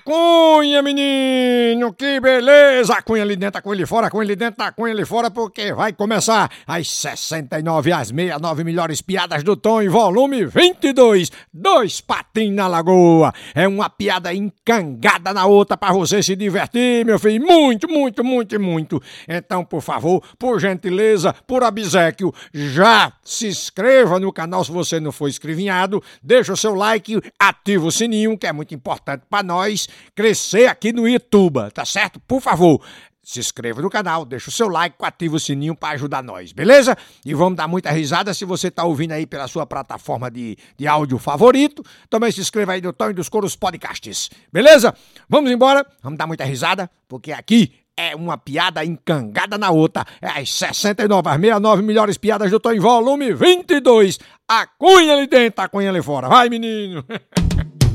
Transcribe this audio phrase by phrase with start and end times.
[0.00, 1.92] Cunha, menino!
[1.94, 2.94] Que beleza!
[2.94, 5.04] A cunha ali dentro, a cunha ali fora, a cunha ali dentro, a cunha ali
[5.04, 11.30] fora, porque vai começar as 69 às 69 melhores piadas do Tom em volume 22.
[11.52, 13.32] Dois patins na lagoa.
[13.54, 17.44] É uma piada encangada na outra para você se divertir, meu filho.
[17.44, 19.02] Muito, muito, muito, muito.
[19.28, 25.12] Então, por favor, por gentileza, por obsequio, já se inscreva no canal se você não
[25.12, 26.02] for escrevinhado.
[26.22, 30.92] Deixa o seu like, ativa o sininho, que é muito importante para nós crescer aqui
[30.92, 32.20] no YouTube, tá certo?
[32.20, 32.80] Por favor,
[33.26, 36.96] se inscreva no canal, deixa o seu like, ativa o sininho para ajudar nós, beleza?
[37.24, 40.86] E vamos dar muita risada se você tá ouvindo aí pela sua plataforma de, de
[40.86, 41.82] áudio favorito.
[42.08, 44.94] Também se inscreva aí no Tony dos Coros Podcasts, beleza?
[45.28, 50.04] Vamos embora, vamos dar muita risada, porque aqui é uma piada encangada na outra.
[50.22, 54.20] É as 69, as 69 melhores piadas do Tony Volume 22.
[54.46, 56.28] A cunha ali dentro, a cunha ali fora.
[56.28, 57.04] Vai, menino!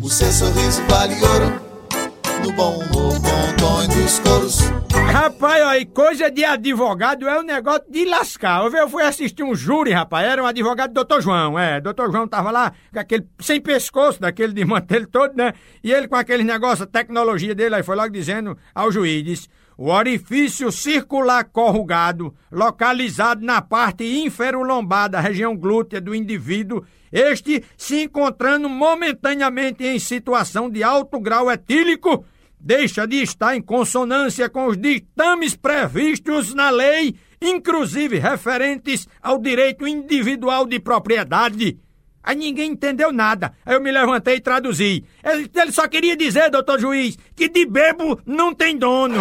[0.04, 1.71] O seu sorriso vale ouro
[2.42, 2.82] no bom.
[5.12, 8.66] Rapaz, aí, coisa de advogado é um negócio de lascar.
[8.74, 11.22] Eu fui assistir um júri, rapaz, era um advogado do Dr.
[11.22, 11.80] João, é.
[11.80, 12.12] Dr.
[12.12, 15.54] João tava lá com aquele, sem pescoço, daquele de mantelho todo, né?
[15.84, 19.48] E ele com aquele negócio, a tecnologia dele, aí foi logo dizendo ao juiz, disse,
[19.82, 28.04] o orifício circular corrugado, localizado na parte inferolombar da região glútea do indivíduo, este se
[28.04, 32.24] encontrando momentaneamente em situação de alto grau etílico,
[32.60, 39.88] deixa de estar em consonância com os ditames previstos na lei, inclusive referentes ao direito
[39.88, 41.80] individual de propriedade.
[42.24, 43.54] Aí ninguém entendeu nada.
[43.66, 45.04] Aí eu me levantei e traduzi.
[45.24, 49.16] Ele, só queria dizer, doutor juiz, que de bebo não tem dono.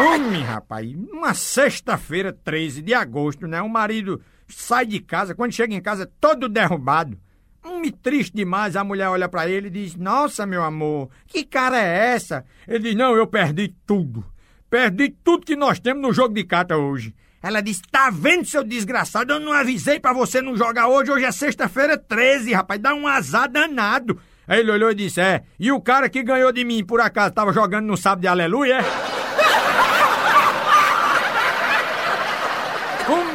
[0.00, 3.60] Homem, rapaz, uma sexta-feira, 13 de agosto, né?
[3.60, 7.18] O marido sai de casa, quando chega em casa, todo derrubado.
[7.62, 11.78] Homem triste demais, a mulher olha para ele e diz: Nossa, meu amor, que cara
[11.78, 12.46] é essa?
[12.66, 14.24] Ele diz: Não, eu perdi tudo.
[14.70, 17.14] Perdi tudo que nós temos no jogo de carta hoje.
[17.42, 19.34] Ela disse: Tá vendo, seu desgraçado?
[19.34, 21.10] Eu não avisei para você não jogar hoje.
[21.10, 22.80] Hoje é sexta-feira 13, rapaz.
[22.80, 24.18] Dá um azar danado.
[24.48, 25.42] Aí ele olhou e disse: É.
[25.58, 28.80] E o cara que ganhou de mim, por acaso, tava jogando no sábado de aleluia,
[28.80, 29.19] é?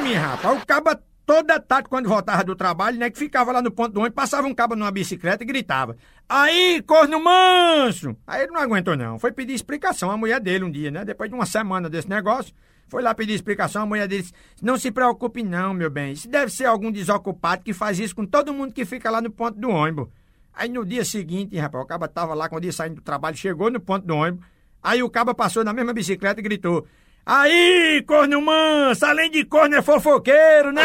[0.06, 3.72] Homem, rapaz, o caba toda tarde, quando voltava do trabalho, né, que ficava lá no
[3.72, 5.98] ponto do ônibus, passava um cabo numa bicicleta e gritava:
[6.30, 8.16] Aí, corno manso!
[8.28, 9.18] Aí ele não aguentou, não.
[9.18, 11.04] Foi pedir explicação à mulher dele um dia, né?
[11.04, 12.54] Depois de uma semana desse negócio,
[12.88, 16.12] foi lá pedir explicação, a mulher dele disse: Não se preocupe, não, meu bem.
[16.12, 19.32] Isso deve ser algum desocupado que faz isso com todo mundo que fica lá no
[19.32, 20.08] ponto do ônibus.
[20.54, 23.72] Aí no dia seguinte, rapaz, o caba tava lá, quando ele saindo do trabalho, chegou
[23.72, 24.46] no ponto do ônibus.
[24.84, 26.86] Aí o caba passou na mesma bicicleta e gritou:
[27.26, 30.84] Aí, corno manso, além de corno é fofoqueiro, né?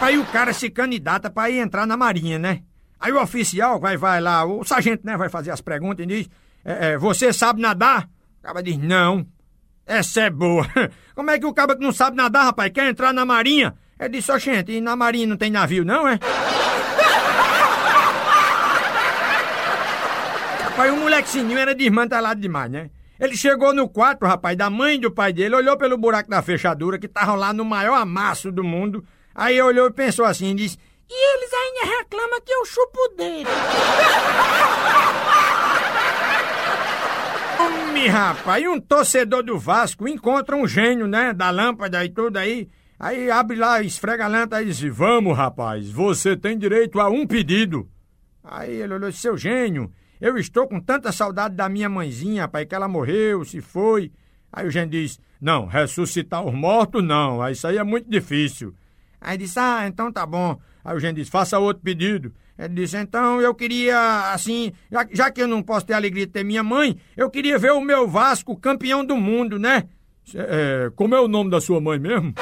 [0.00, 2.62] Aí o cara se candidata para ir entrar na marinha, né?
[2.98, 6.28] Aí o oficial vai, vai lá, o sargento, né, vai fazer as perguntas e diz:
[6.64, 8.08] é, é, Você sabe nadar?
[8.38, 9.26] O cara diz: Não.
[9.86, 10.66] Essa é boa.
[11.14, 13.74] Como é que o cara que não sabe nadar, rapaz, quer entrar na marinha?
[13.98, 16.18] Ele disse: Ó, gente, e na marinha não tem navio, não, é?
[20.80, 22.88] Rapaz, o molequinho era desmantelado demais, né?
[23.18, 26.98] Ele chegou no quarto, rapaz, da mãe do pai dele, olhou pelo buraco da fechadura,
[26.98, 29.04] que estavam lá no maior amasso do mundo.
[29.34, 30.78] Aí olhou e pensou assim, disse...
[31.10, 33.50] E eles ainda reclamam que eu chupo o dedo.
[37.60, 42.38] Homem, rapaz, e um torcedor do Vasco encontra um gênio, né, da lâmpada e tudo
[42.38, 42.70] aí.
[42.98, 47.26] Aí abre lá, esfrega a lâmpada e diz, vamos, rapaz, você tem direito a um
[47.26, 47.86] pedido.
[48.42, 49.92] Aí ele olhou, seu gênio...
[50.20, 54.12] Eu estou com tanta saudade da minha mãezinha, pai, que ela morreu, se foi.
[54.52, 58.74] Aí o gente diz: Não, ressuscitar os mortos não, isso aí é muito difícil.
[59.20, 60.58] Aí disse: Ah, então tá bom.
[60.84, 62.32] Aí o gente diz: Faça outro pedido.
[62.58, 66.26] Ele disse: Então eu queria, assim, já, já que eu não posso ter a alegria
[66.26, 69.88] de ter minha mãe, eu queria ver o meu Vasco campeão do mundo, né?
[70.34, 72.34] É, como é o nome da sua mãe mesmo?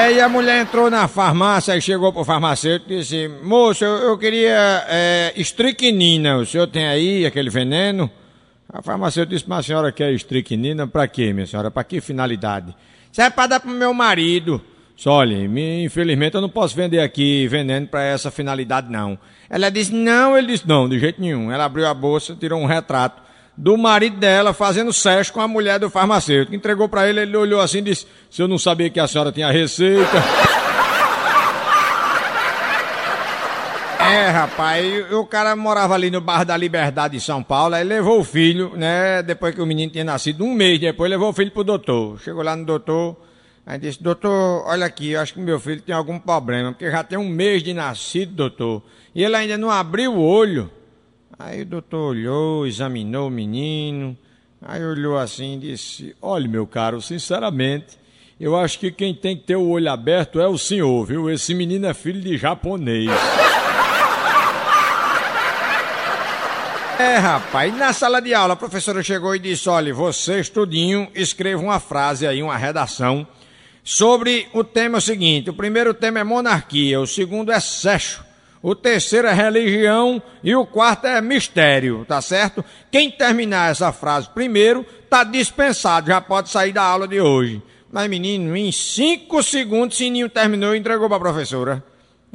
[0.00, 4.16] Aí a mulher entrou na farmácia e chegou pro farmacêutico e disse: Moço, eu, eu
[4.16, 6.38] queria é, estricnina.
[6.38, 8.10] O senhor tem aí aquele veneno?
[8.66, 11.70] A farmacêutica disse: Mas a senhora quer estricnina pra quê, minha senhora?
[11.70, 12.74] Pra que finalidade?
[13.12, 14.58] Isso é pra dar pro meu marido.
[14.96, 15.36] Só, olha,
[15.84, 19.18] infelizmente eu não posso vender aqui veneno para essa finalidade, não.
[19.50, 21.52] Ela disse: Não, ele disse: Não, de jeito nenhum.
[21.52, 23.20] Ela abriu a bolsa, tirou um retrato
[23.60, 26.56] do marido dela fazendo sexo com a mulher do farmacêutico.
[26.56, 29.30] Entregou para ele, ele olhou assim e disse: Se eu não sabia que a senhora
[29.30, 30.16] tinha receita.
[34.00, 38.18] É, rapaz, o cara morava ali no bairro da Liberdade de São Paulo, aí levou
[38.18, 39.22] o filho, né?
[39.22, 42.18] Depois que o menino tinha nascido, um mês depois, levou o filho pro doutor.
[42.18, 43.16] Chegou lá no doutor,
[43.64, 47.04] Aí disse, doutor, olha aqui, eu acho que meu filho tem algum problema, porque já
[47.04, 48.82] tem um mês de nascido, doutor,
[49.14, 50.68] e ele ainda não abriu o olho.
[51.42, 54.14] Aí o doutor olhou, examinou o menino,
[54.60, 57.98] aí olhou assim e disse, olha meu caro, sinceramente,
[58.38, 61.30] eu acho que quem tem que ter o olho aberto é o senhor, viu?
[61.30, 63.08] Esse menino é filho de japonês.
[66.98, 71.08] É, rapaz, e na sala de aula a professora chegou e disse: olha, você, estudinho,
[71.14, 73.26] escreva uma frase aí, uma redação,
[73.82, 78.22] sobre o tema seguinte: o primeiro tema é monarquia, o segundo é sexo,
[78.62, 82.64] o terceiro é religião e o quarto é mistério, tá certo?
[82.90, 87.62] Quem terminar essa frase primeiro, tá dispensado, já pode sair da aula de hoje.
[87.90, 91.82] Mas, menino, em cinco segundos, Sininho terminou e entregou para a professora.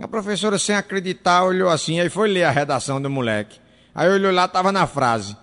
[0.02, 3.60] A professora, sem acreditar, olhou assim, aí foi ler a redação do moleque.
[3.94, 5.38] Aí olhou lá, tava na frase.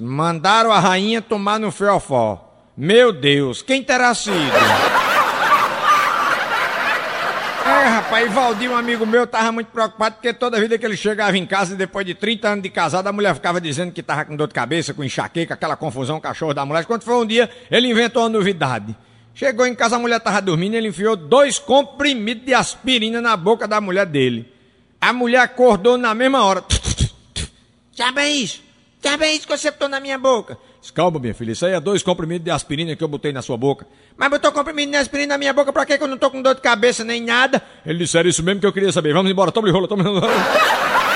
[0.00, 2.42] Mandaram a rainha tomar no fiofó.
[2.76, 4.52] Meu Deus, quem terá sido?
[7.64, 11.36] É, rapaz, Valdir, um amigo meu, tava muito preocupado porque toda vida que ele chegava
[11.36, 14.34] em casa, depois de 30 anos de casado, a mulher ficava dizendo que tava com
[14.34, 16.86] dor de cabeça, com enxaqueca, aquela confusão, cachorro da mulher.
[16.86, 18.96] Quando foi um dia, ele inventou uma novidade.
[19.34, 23.68] Chegou em casa, a mulher tava dormindo, ele enfiou dois comprimidos de aspirina na boca
[23.68, 24.50] da mulher dele.
[24.98, 26.64] A mulher acordou na mesma hora.
[27.92, 28.62] Sabe isso?
[29.02, 30.56] Sabe isso que você botou na minha boca?
[30.90, 33.56] Calma, minha filha, isso aí é dois comprimidos de aspirina que eu botei na sua
[33.56, 33.86] boca.
[34.16, 35.98] Mas botou comprimido de aspirina na minha boca pra quê?
[35.98, 37.62] Que eu não tô com dor de cabeça nem nada.
[37.84, 39.12] Eles disseram isso mesmo que eu queria saber.
[39.12, 40.20] Vamos embora, toma rolo, toma rolo.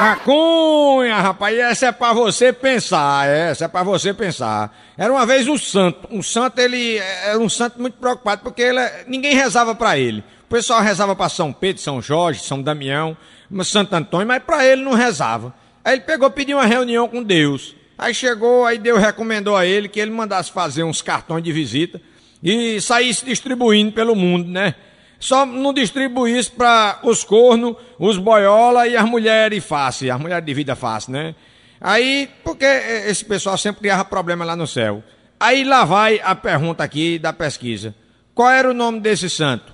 [0.00, 4.72] A cunha, rapaz, essa é pra você pensar, essa é pra você pensar.
[4.96, 8.78] Era uma vez um santo, um santo, ele era um santo muito preocupado, porque ele,
[9.08, 10.22] ninguém rezava pra ele.
[10.44, 13.16] O pessoal rezava para São Pedro, São Jorge, São Damião,
[13.64, 15.52] Santo Antônio, mas para ele não rezava.
[15.88, 17.74] Aí ele pegou, pediu uma reunião com Deus.
[17.96, 21.98] Aí chegou, aí Deus recomendou a ele que ele mandasse fazer uns cartões de visita
[22.42, 24.74] e saísse distribuindo pelo mundo, né?
[25.18, 30.52] Só não distribuísse para os cornos, os boiola e as mulheres fáceis, as mulheres de
[30.52, 31.34] vida fácil, né?
[31.80, 35.02] Aí, porque esse pessoal sempre criava problema lá no céu.
[35.40, 37.94] Aí lá vai a pergunta aqui da pesquisa.
[38.34, 39.72] Qual era o nome desse santo?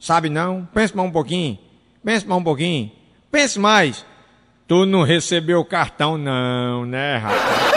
[0.00, 0.66] Sabe não?
[0.72, 1.58] Pense mais um pouquinho.
[2.02, 2.90] Pense mais um pouquinho.
[3.30, 4.06] Pense mais.
[4.66, 7.74] Tu não recebeu o cartão não, né, rapaz?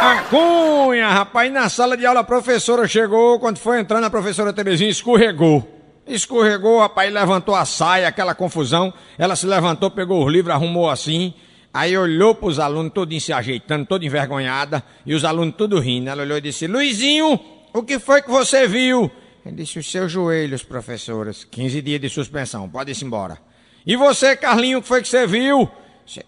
[0.00, 4.52] A cunha, rapaz, na sala de aula a professora chegou, quando foi entrando a professora
[4.52, 5.66] Terezinha escorregou.
[6.06, 8.94] Escorregou, rapaz, levantou a saia, aquela confusão.
[9.18, 11.34] Ela se levantou, pegou os livros, arrumou assim.
[11.74, 16.08] Aí olhou para os alunos todos se ajeitando, toda envergonhada, e os alunos tudo rindo.
[16.08, 17.38] Ela olhou e disse: Luizinho,
[17.74, 19.10] o que foi que você viu?
[19.44, 21.44] Ele disse, os seus joelhos, professoras.
[21.44, 23.38] 15 dias de suspensão, pode ir embora.
[23.86, 25.68] E você, Carlinho, o que foi que você viu?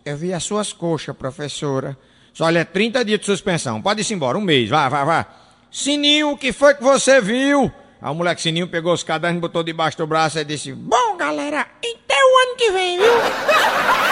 [0.05, 1.97] Eu vi as suas coxas, professora.
[2.33, 5.27] Só olha, 30 dias de suspensão, pode ir embora, um mês, vá, vá, vá.
[5.71, 7.71] Sininho, o que foi que você viu?
[8.01, 11.61] Aí o moleque Sininho pegou os cadernos, botou debaixo do braço e disse, bom, galera,
[11.61, 13.07] até o ano que vem, viu?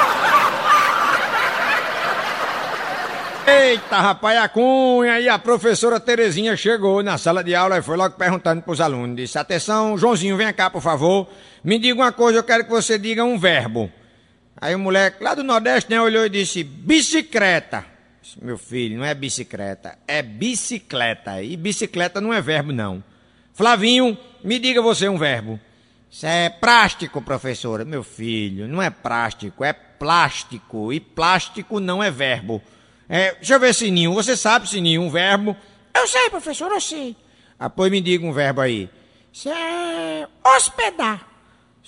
[3.50, 5.19] Eita, rapaz, a cunha!
[5.19, 8.79] E a professora Terezinha chegou na sala de aula e foi logo perguntando para os
[8.79, 9.17] alunos.
[9.17, 11.27] Disse, atenção, Joãozinho, vem cá, por favor.
[11.65, 13.91] Me diga uma coisa, eu quero que você diga um verbo.
[14.55, 17.87] Aí o moleque lá do Nordeste né, olhou e disse, bicicleta.
[18.21, 21.43] Disse, Meu filho, não é bicicleta, é bicicleta.
[21.43, 23.02] E bicicleta não é verbo, não.
[23.55, 25.59] Flavinho, me diga você um verbo.
[26.11, 27.83] Isso é plástico, professora.
[27.83, 30.93] Meu filho, não é plástico, é plástico.
[30.93, 32.62] E plástico não é verbo.
[33.09, 34.12] É, deixa eu ver, Sininho.
[34.15, 35.57] Você sabe, Sininho, um verbo?
[35.95, 37.17] Eu sei, professor, eu sei.
[37.59, 38.88] Ah, pois me diga um verbo aí.
[39.33, 41.27] Isso é hospedar.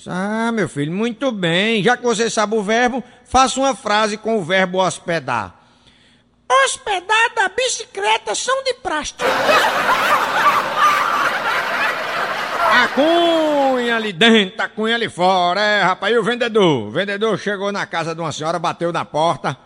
[0.06, 1.82] Ah, meu filho, muito bem.
[1.82, 5.54] Já que você sabe o verbo, faça uma frase com o verbo hospedar.
[6.48, 9.24] Hospedar da bicicleta são de plástico.
[12.72, 15.60] A cunha ali dentro, a cunha ali fora.
[15.60, 16.88] É, rapaz, e o vendedor?
[16.88, 19.56] O vendedor chegou na casa de uma senhora, bateu na porta.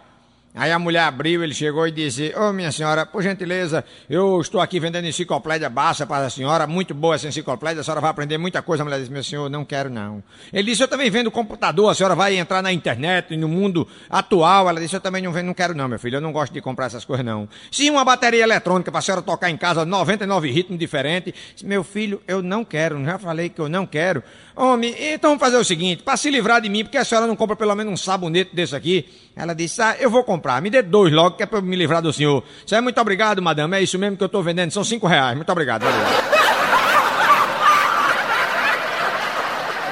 [0.56, 4.40] Aí a mulher abriu, ele chegou e disse: Ô oh, minha senhora, por gentileza, eu
[4.40, 8.11] estou aqui vendendo enciclopédia baixa para a senhora, muito boa essa enciclopédia, a senhora vai
[8.11, 8.84] aprender muita coisa.
[8.84, 10.23] A mulher disse: Meu senhor, não quero não.
[10.52, 14.68] Ele disse: Eu também vendo computador, a senhora vai entrar na internet, no mundo atual.
[14.68, 16.61] Ela disse: Eu também não vendo, não quero não, meu filho, eu não gosto de
[16.61, 17.49] comprar essas coisas não.
[17.68, 21.34] Sim, uma bateria eletrônica para a senhora tocar em casa, 99 ritmos diferentes.
[21.64, 24.23] Meu filho, eu não quero, já falei que eu não quero.
[24.56, 27.34] Homem, então vamos fazer o seguinte, para se livrar de mim, porque a senhora não
[27.34, 29.04] compra pelo menos um sabonete desse aqui.
[29.34, 32.00] Ela disse: Ah, eu vou comprar, me dê dois logo, que é para me livrar
[32.00, 32.44] do senhor.
[32.64, 35.34] Isso é muito obrigado, madame, é isso mesmo que eu estou vendendo, são cinco reais.
[35.37, 36.34] Muito obrigado, valeu.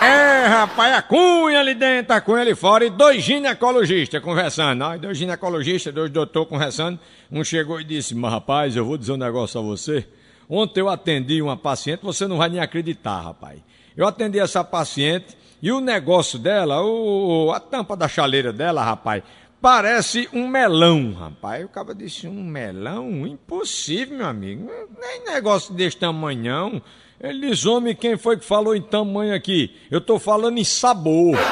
[0.01, 4.79] É, rapaz, a cunha ali dentro, a cunha ali fora e dois ginecologistas conversando.
[4.79, 7.01] Nós, dois ginecologistas, dois doutores conversando.
[7.31, 10.07] Um chegou e disse: Mas rapaz, eu vou dizer um negócio a você.
[10.49, 13.59] Ontem eu atendi uma paciente, você não vai nem acreditar, rapaz.
[13.97, 19.23] Eu atendi essa paciente e o negócio dela, o, a tampa da chaleira dela, rapaz,
[19.61, 21.65] parece um melão, rapaz.
[21.65, 23.27] O cara disse: Um melão?
[23.27, 24.71] Impossível, meu amigo.
[25.01, 26.83] Nem negócio desse tamanhão.
[27.21, 29.79] Ele diz, homem, quem foi que falou em tamanho aqui?
[29.89, 31.39] Eu tô falando em sabor.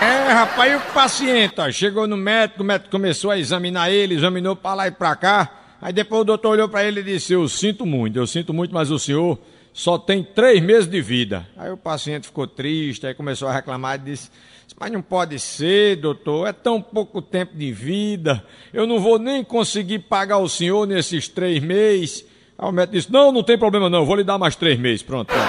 [0.00, 4.16] É, rapaz, e o paciente, ó, chegou no médico, o médico começou a examinar ele,
[4.16, 5.61] examinou pra lá e pra cá.
[5.82, 8.72] Aí depois o doutor olhou pra ele e disse, eu sinto muito, eu sinto muito,
[8.72, 9.36] mas o senhor
[9.72, 11.44] só tem três meses de vida.
[11.56, 14.30] Aí o paciente ficou triste, aí começou a reclamar e disse,
[14.78, 19.42] mas não pode ser, doutor, é tão pouco tempo de vida, eu não vou nem
[19.42, 22.24] conseguir pagar o senhor nesses três meses.
[22.56, 25.02] Aí o médico disse, não, não tem problema não, vou lhe dar mais três meses,
[25.02, 25.34] pronto.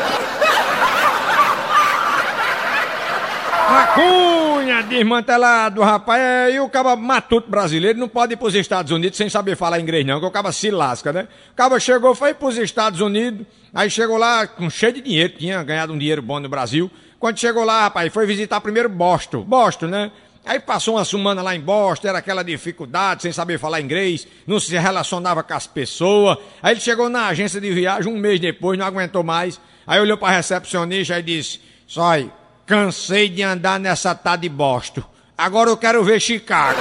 [3.93, 4.32] pronto.
[4.89, 6.21] Desmantelado, rapaz.
[6.21, 9.55] É, e o cabo matuto brasileiro não pode ir para os Estados Unidos sem saber
[9.55, 11.27] falar inglês, não, que o cabo se lasca, né?
[11.51, 15.33] O cabo chegou, foi para os Estados Unidos, aí chegou lá com cheio de dinheiro,
[15.37, 16.91] tinha ganhado um dinheiro bom no Brasil.
[17.19, 19.43] Quando chegou lá, rapaz, foi visitar primeiro Boston.
[19.43, 20.11] Boston, né?
[20.45, 24.59] Aí passou uma semana lá em Boston, era aquela dificuldade, sem saber falar inglês, não
[24.59, 26.37] se relacionava com as pessoas.
[26.61, 29.59] Aí ele chegou na agência de viagem um mês depois, não aguentou mais.
[29.87, 32.29] Aí olhou para a recepcionista e disse: Sói,
[32.65, 35.03] Cansei de andar nessa tá de Boston.
[35.37, 36.79] Agora eu quero ver Chicago.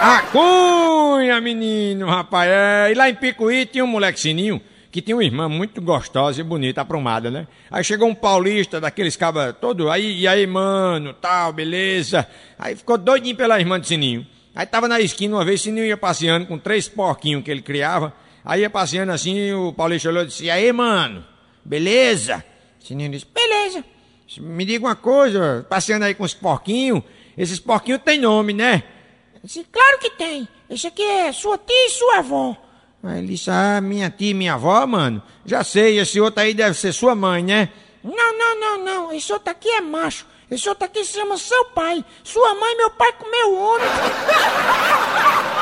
[0.00, 2.50] A cunha, menino, rapaz.
[2.50, 2.90] É.
[2.90, 6.44] E lá em Picuí tinha um moleque sininho que tinha uma irmã muito gostosa e
[6.44, 7.46] bonita, aprumada, né?
[7.70, 12.26] Aí chegou um paulista, daqueles cabas todo, aí, e aí, mano, tal, beleza.
[12.58, 14.26] Aí ficou doidinho pela irmã de Sininho.
[14.54, 18.12] Aí tava na esquina uma vez, Sininho ia passeando com três porquinhos que ele criava.
[18.44, 21.24] Aí ia passeando assim, o paulista olhou e disse, aí, mano?
[21.64, 22.44] Beleza?
[22.80, 23.84] O Sininho disse, beleza.
[24.38, 27.02] Me diga uma coisa, passeando aí com os porquinhos,
[27.36, 28.84] esses porquinhos têm nome, né?
[29.42, 30.46] Disse, claro que tem.
[30.68, 32.56] Esse aqui é sua tia e sua avó.
[33.02, 35.22] Aí ele disse, ah, minha tia e minha avó, mano.
[35.44, 37.70] Já sei, esse outro aí deve ser sua mãe, né?
[38.04, 39.12] Não, não, não, não.
[39.12, 40.26] Esse outro aqui é macho.
[40.50, 42.04] Esse outro aqui se chama seu pai.
[42.22, 43.88] Sua mãe, meu pai comeu homem.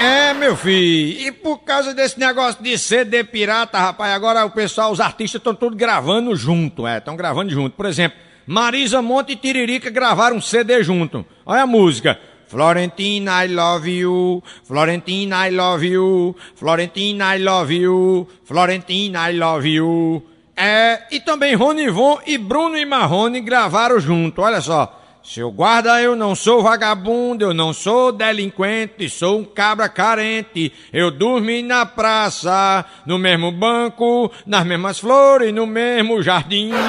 [0.00, 4.90] É, meu filho, e por causa desse negócio de CD pirata, rapaz, agora o pessoal,
[4.90, 7.76] os artistas estão todos gravando junto, é, estão gravando junto.
[7.76, 11.24] Por exemplo, Marisa Monte e Tiririca gravaram um CD junto.
[11.46, 12.18] Olha a música.
[12.48, 14.42] Florentina, I love you.
[14.64, 16.36] Florentina, I love you.
[16.54, 18.28] Florentina, I love you.
[18.44, 20.22] Florentina, I love you.
[20.54, 25.01] É, e também Rony Von e Bruno e Marrone gravaram junto, olha só.
[25.24, 30.72] Seu guarda, eu não sou vagabundo, eu não sou delinquente, sou um cabra carente.
[30.92, 36.72] Eu dormi na praça, no mesmo banco, nas mesmas flores, no mesmo jardim.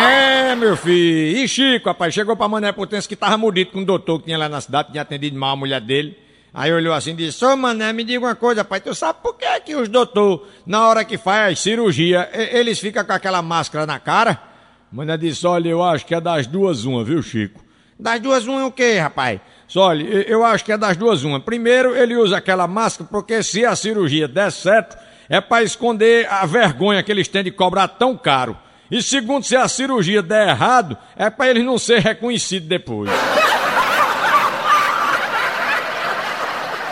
[0.00, 1.38] É, meu filho.
[1.38, 4.38] E Chico, rapaz, chegou pra Mané Potência que tava mordido com um doutor que tinha
[4.38, 6.16] lá na cidade, tinha atendido mal a mulher dele.
[6.58, 9.34] Aí olhou assim e disse, ô mané, me diga uma coisa, pai, tu sabe por
[9.34, 13.86] que, é que os doutor, na hora que faz cirurgia, eles ficam com aquela máscara
[13.86, 14.36] na cara?
[14.90, 17.60] Mané disse, olha, eu acho que é das duas uma, viu, Chico?
[17.96, 19.38] Das duas uma o quê, rapaz?
[19.76, 21.38] Olha, eu acho que é das duas uma.
[21.38, 24.98] Primeiro, ele usa aquela máscara porque se a cirurgia der certo,
[25.28, 28.58] é para esconder a vergonha que eles têm de cobrar tão caro.
[28.90, 33.08] E segundo, se a cirurgia der errado, é para eles não ser reconhecidos depois.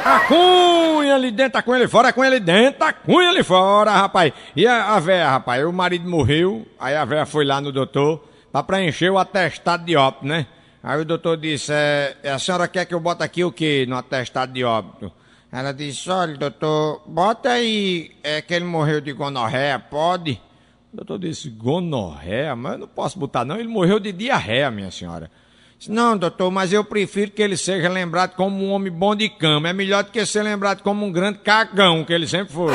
[0.09, 3.43] A cunha ali dentro, a cunha ali fora, a cunha ali dentro, a cunha ali
[3.43, 4.33] fora, rapaz.
[4.55, 8.25] E a, a véia, rapaz, o marido morreu, aí a véia foi lá no doutor
[8.53, 10.47] pra preencher o atestado de óbito, né?
[10.81, 13.97] Aí o doutor disse, é, a senhora quer que eu bote aqui o que no
[13.97, 15.11] atestado de óbito?
[15.51, 20.41] Ela disse, olha, doutor, bota aí é, que ele morreu de gonorreia, pode?
[20.93, 22.55] O doutor disse, gonorreia?
[22.55, 25.29] Mas eu não posso botar não, ele morreu de diarreia, minha senhora.
[25.89, 29.69] Não, doutor, mas eu prefiro que ele seja lembrado como um homem bom de cama.
[29.69, 32.73] É melhor do que ser lembrado como um grande cagão, que ele sempre foi.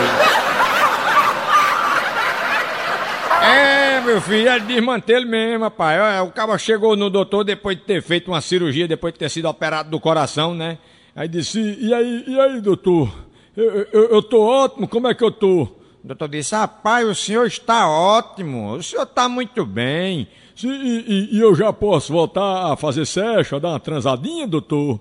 [3.44, 6.22] É, meu filho, é desmantelo mesmo, rapaz.
[6.28, 9.50] O cara chegou no doutor depois de ter feito uma cirurgia, depois de ter sido
[9.50, 10.78] operado do coração, né?
[11.16, 13.12] Aí disse, e aí, e aí, doutor?
[13.58, 15.64] Eu, eu, eu tô ótimo, como é que eu tô?
[15.64, 20.28] O doutor disse, rapaz, o senhor está ótimo, o senhor está muito bem.
[20.62, 25.00] Sim, e, e, eu já posso voltar a fazer sexo, a dar uma transadinha, doutor?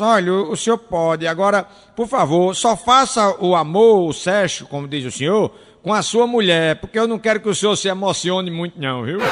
[0.00, 1.26] Olha, o, senhor pode.
[1.26, 6.00] Agora, por favor, só faça o amor, o sexo, como diz o senhor, com a
[6.00, 9.18] sua mulher, porque eu não quero que o senhor se emocione muito, não, viu?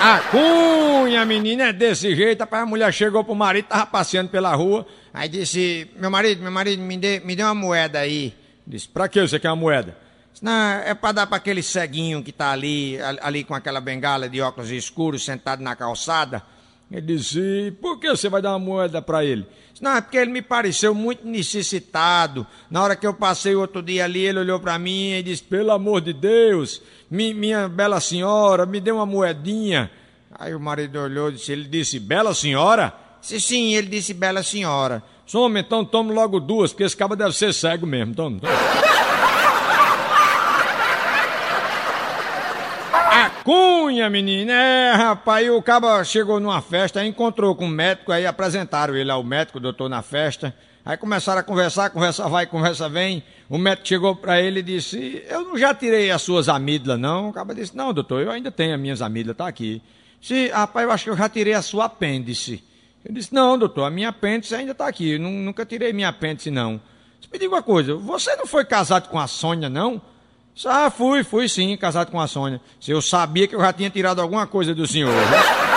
[0.00, 2.40] A cunha, menina, é desse jeito.
[2.40, 4.86] Rapaz, a mulher chegou pro marido, tava passeando pela rua.
[5.12, 8.34] Aí disse: Meu marido, meu marido, me dê, me dê uma moeda aí.
[8.66, 10.03] Disse: Pra que você quer uma moeda?
[10.34, 14.28] Disse, Não, é pra dar pra aquele ceguinho que tá ali, ali, com aquela bengala
[14.28, 16.42] de óculos escuros, sentado na calçada.
[16.92, 19.46] Ele disse: Por que você vai dar uma moeda pra ele?
[19.80, 22.46] Não, é porque ele me pareceu muito necessitado.
[22.70, 25.72] Na hora que eu passei outro dia ali, ele olhou pra mim e disse: Pelo
[25.72, 29.90] amor de Deus, mi- minha bela senhora, me dê uma moedinha.
[30.38, 32.92] Aí o marido olhou e disse: Ele disse: Bela senhora?
[33.20, 35.02] Disse, sim, ele disse: Bela senhora.
[35.26, 38.14] Soma, então tome logo duas, porque esse cabo deve ser cego mesmo.
[38.14, 38.52] Tome, tome.
[42.92, 48.10] A cunha, menina, é, rapaz, e o cabo chegou numa festa, encontrou com o médico,
[48.10, 52.88] aí apresentaram ele ao médico, doutor na festa, aí começaram a conversar, conversa vai, conversa
[52.88, 56.98] vem, o médico chegou pra ele e disse, eu não já tirei as suas amígdalas,
[56.98, 57.28] não?
[57.28, 59.82] O cabo disse, não, doutor, eu ainda tenho as minhas amígdalas, tá aqui.
[60.18, 62.64] Disse, rapaz, eu acho que eu já tirei a sua apêndice.
[63.04, 66.08] Eu disse, não, doutor, a minha apêndice ainda tá aqui, eu nu- nunca tirei minha
[66.08, 66.80] apêndice, não.
[67.30, 70.00] Me diga uma coisa, você não foi casado com a Sônia, não?
[70.64, 72.60] Ah, fui, fui sim, casado com a Sônia.
[72.80, 75.12] Se eu sabia que eu já tinha tirado alguma coisa do senhor.
[75.12, 75.74] né?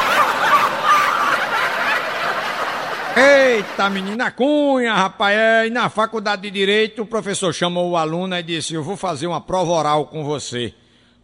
[3.19, 5.35] Eita, menina cunha, rapaz.
[5.35, 8.95] É, e na faculdade de Direito, o professor chamou o aluno e disse, eu vou
[8.95, 10.71] fazer uma prova oral com você.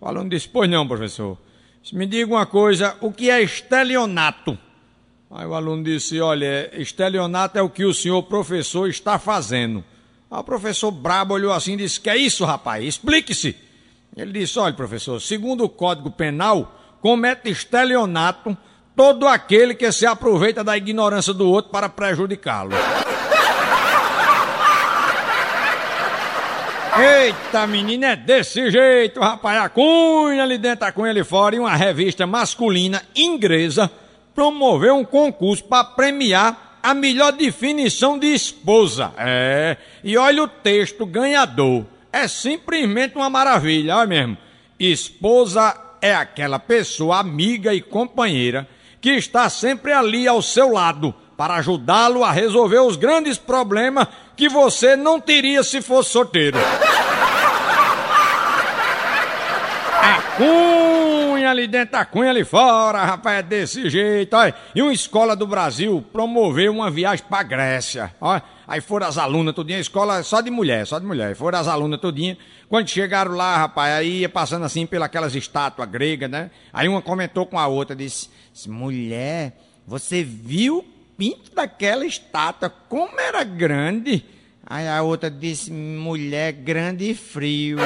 [0.01, 1.37] O aluno disse, pois não, professor.
[1.91, 4.57] Me diga uma coisa, o que é estelionato?
[5.29, 9.83] Aí o aluno disse, olha, estelionato é o que o senhor professor está fazendo.
[10.33, 12.83] Aí o professor brabo olhou assim e disse, que é isso, rapaz?
[12.83, 13.55] Explique-se.
[14.17, 18.57] Ele disse, olha, professor, segundo o Código Penal, comete estelionato
[18.95, 22.71] todo aquele que se aproveita da ignorância do outro para prejudicá-lo.
[26.97, 29.61] Eita, menina, é desse jeito, rapaz.
[29.61, 31.55] A cunha ali dentro, a cunha ali fora.
[31.55, 33.89] E uma revista masculina inglesa
[34.33, 39.13] promoveu um concurso para premiar a melhor definição de esposa.
[39.17, 41.85] É, e olha o texto ganhador.
[42.11, 44.37] É simplesmente uma maravilha, olha mesmo.
[44.77, 48.67] Esposa é aquela pessoa amiga e companheira
[48.99, 54.49] que está sempre ali ao seu lado para ajudá-lo a resolver os grandes problemas que
[54.49, 56.57] você não teria se fosse solteiro.
[60.01, 60.21] A
[61.43, 64.55] cunha ali dentro, a cunha ali fora, rapaz, é desse jeito, olha.
[64.73, 68.39] E uma escola do Brasil promoveu uma viagem pra Grécia, ó.
[68.65, 71.35] Aí foram as alunas todinha, escola só de mulher, só de mulher.
[71.35, 72.37] Foram as alunas todinha.
[72.69, 76.49] Quando chegaram lá, rapaz, aí ia passando assim pelas estátuas gregas, né?
[76.71, 78.29] Aí uma comentou com a outra, disse,
[78.67, 80.83] mulher, você viu o
[81.17, 84.23] pinto daquela estátua, como era grande?
[84.65, 87.77] Aí a outra disse, mulher grande e frio.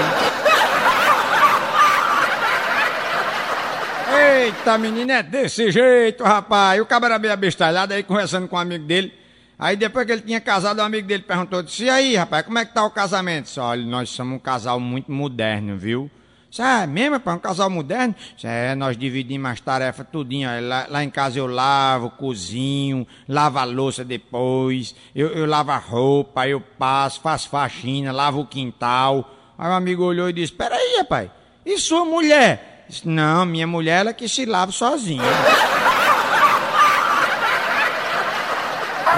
[4.38, 6.78] Eita, menina, é desse jeito, rapaz.
[6.78, 9.12] E o cabra era meio abestalhado aí conversando com um amigo dele.
[9.58, 12.60] Aí depois que ele tinha casado, o amigo dele perguntou, disse, e aí, rapaz, como
[12.60, 13.46] é que tá o casamento?
[13.46, 16.12] Disse, olha, nós somos um casal muito moderno, viu?
[16.52, 18.14] Disse, ah, é mesmo, rapaz, um casal moderno?
[18.36, 20.48] Disse, é, nós dividimos as tarefas tudinho.
[20.48, 20.60] ó.
[20.62, 25.78] Lá, lá em casa eu lavo, cozinho, lavo a louça depois, eu, eu lavo a
[25.78, 29.34] roupa, eu passo, faço faxina, lavo o quintal.
[29.58, 31.32] Aí o amigo olhou e disse, peraí, rapaz,
[31.66, 32.77] e sua mulher?
[32.88, 35.24] Disse, não, minha mulher ela que se lava sozinha.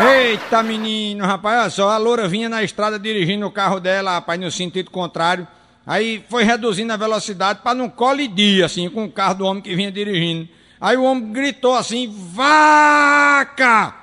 [0.01, 4.39] Eita, menino, rapaz, olha só, a loura vinha na estrada dirigindo o carro dela, rapaz,
[4.39, 5.45] no sentido contrário.
[5.85, 9.75] Aí foi reduzindo a velocidade para não colidir, assim, com o carro do homem que
[9.75, 10.47] vinha dirigindo.
[10.79, 13.93] Aí o homem gritou assim, vaca!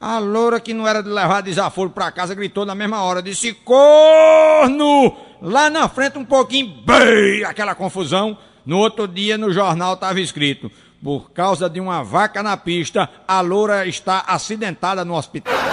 [0.00, 3.52] A loura que não era de levar desaforo pra casa gritou na mesma hora, disse,
[3.52, 5.16] corno!
[5.42, 8.38] Lá na frente um pouquinho, bem, aquela confusão.
[8.66, 10.70] No outro dia no jornal estava escrito,
[11.02, 15.54] por causa de uma vaca na pista, a loura está acidentada no hospital.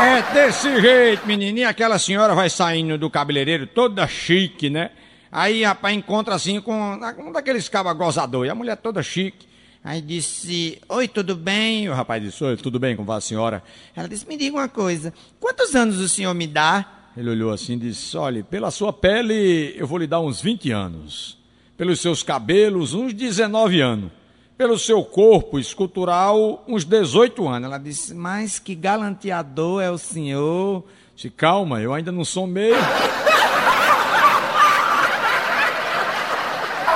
[0.00, 1.68] É desse jeito, menininha.
[1.68, 4.92] Aquela senhora vai saindo do cabeleireiro toda chique, né?
[5.30, 8.52] Aí, rapaz, encontra assim com um daqueles cabas gozadores.
[8.52, 9.48] A mulher toda chique.
[9.82, 11.88] Aí disse, oi, tudo bem?
[11.88, 13.60] O rapaz disse, oi, tudo bem, vai a senhora?
[13.96, 16.97] Ela disse, me diga uma coisa, quantos anos o senhor me dá?
[17.18, 20.70] Ele olhou assim e disse, olha, pela sua pele eu vou lhe dar uns 20
[20.70, 21.36] anos.
[21.76, 24.12] Pelos seus cabelos, uns 19 anos.
[24.56, 27.66] Pelo seu corpo escultural, uns 18 anos.
[27.66, 30.84] Ela disse, mas que galanteador é o senhor.
[31.12, 32.76] Disse, calma, eu ainda não sou meio.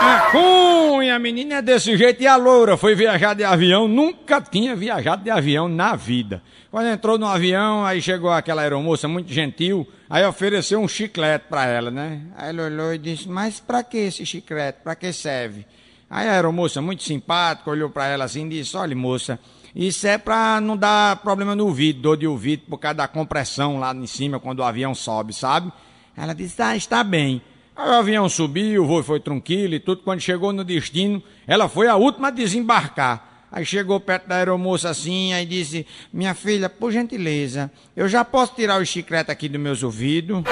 [0.05, 2.21] A cunha, menina, é desse jeito.
[2.23, 6.43] E a loura foi viajar de avião, nunca tinha viajado de avião na vida.
[6.73, 11.67] Quando entrou no avião, aí chegou aquela aeromoça muito gentil, aí ofereceu um chiclete pra
[11.67, 12.23] ela, né?
[12.37, 14.81] Aí ela olhou e disse, mas pra que esse chiclete?
[14.83, 15.65] Pra que serve?
[16.11, 19.39] Aí a aeromoça, muito simpática, olhou pra ela assim e disse: Olha, moça,
[19.75, 23.79] isso é pra não dar problema no ouvido, dor de ouvido, por causa da compressão
[23.79, 25.73] lá em cima quando o avião sobe, sabe?
[26.15, 27.41] Ela disse: Ah, está bem.
[27.75, 30.03] Aí o avião subiu, o voo foi tranquilo e tudo.
[30.03, 33.47] Quando chegou no destino, ela foi a última a desembarcar.
[33.51, 38.55] Aí chegou perto da aeromoça assim, aí disse: Minha filha, por gentileza, eu já posso
[38.55, 40.43] tirar o chiclete aqui dos meus ouvidos?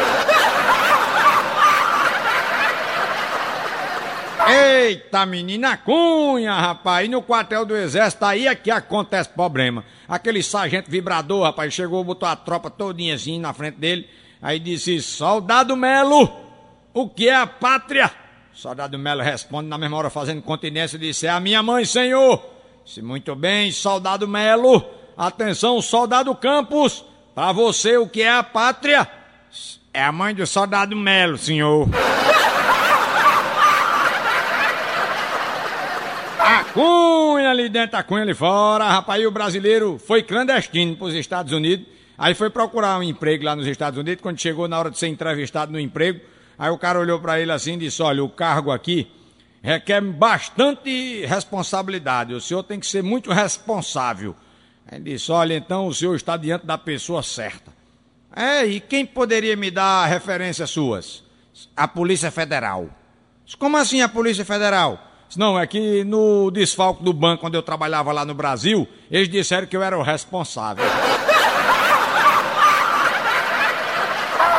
[4.49, 7.07] Eita, menina cunha, rapaz.
[7.07, 9.85] E no quartel do exército, aí é que acontece problema.
[10.09, 14.09] Aquele sargento vibrador, rapaz, chegou, botou a tropa todinha assim na frente dele.
[14.43, 16.50] Aí disse, soldado Melo,
[16.93, 18.11] o que é a pátria?
[18.53, 22.45] Soldado Melo responde na mesma hora fazendo continência, disse, é a minha mãe, senhor.
[22.85, 24.85] Disse, muito bem, soldado Melo.
[25.17, 27.05] Atenção, soldado Campos.
[27.35, 29.09] Para você, o que é a pátria?
[29.95, 31.89] É a mãe do soldado Melo, senhor.
[36.43, 38.85] A cunha ali dentro, a cunha ali fora.
[38.85, 41.87] Rapaz, e o brasileiro foi clandestino para os Estados Unidos.
[42.19, 44.23] Aí foi procurar um emprego lá nos Estados Unidos.
[44.23, 46.21] Quando chegou na hora de ser entrevistado no emprego,
[46.61, 49.11] aí o cara olhou para ele assim e disse: Olha, o cargo aqui
[49.63, 52.35] requer bastante responsabilidade.
[52.35, 54.37] O senhor tem que ser muito responsável.
[54.87, 57.73] Aí ele disse: Olha, então o senhor está diante da pessoa certa.
[58.37, 61.25] É, e quem poderia me dar referências suas?
[61.75, 62.89] A Polícia Federal.
[63.59, 65.07] Como assim a Polícia Federal?
[65.37, 69.67] Não, é que no desfalco do banco, quando eu trabalhava lá no Brasil, eles disseram
[69.67, 70.85] que eu era o responsável.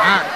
[0.04, 0.34] A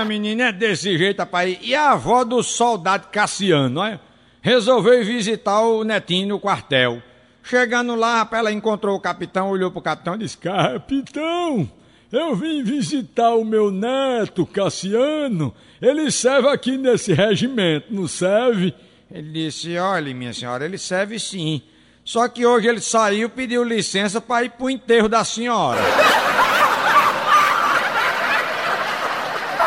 [0.00, 1.58] cunha, menina, é desse jeito, rapaz.
[1.62, 3.98] E a avó do soldado Cassiano, é?
[4.42, 7.02] Resolveu visitar o netinho no quartel.
[7.42, 11.70] Chegando lá, rapaz, ela encontrou o capitão, olhou pro capitão e disse: Capitão,
[12.12, 15.54] eu vim visitar o meu neto, Cassiano.
[15.80, 18.74] Ele serve aqui nesse regimento, não serve?
[19.10, 21.62] Ele disse: Olha, minha senhora, ele serve sim.
[22.04, 25.80] Só que hoje ele saiu, pediu licença para ir pro enterro da senhora.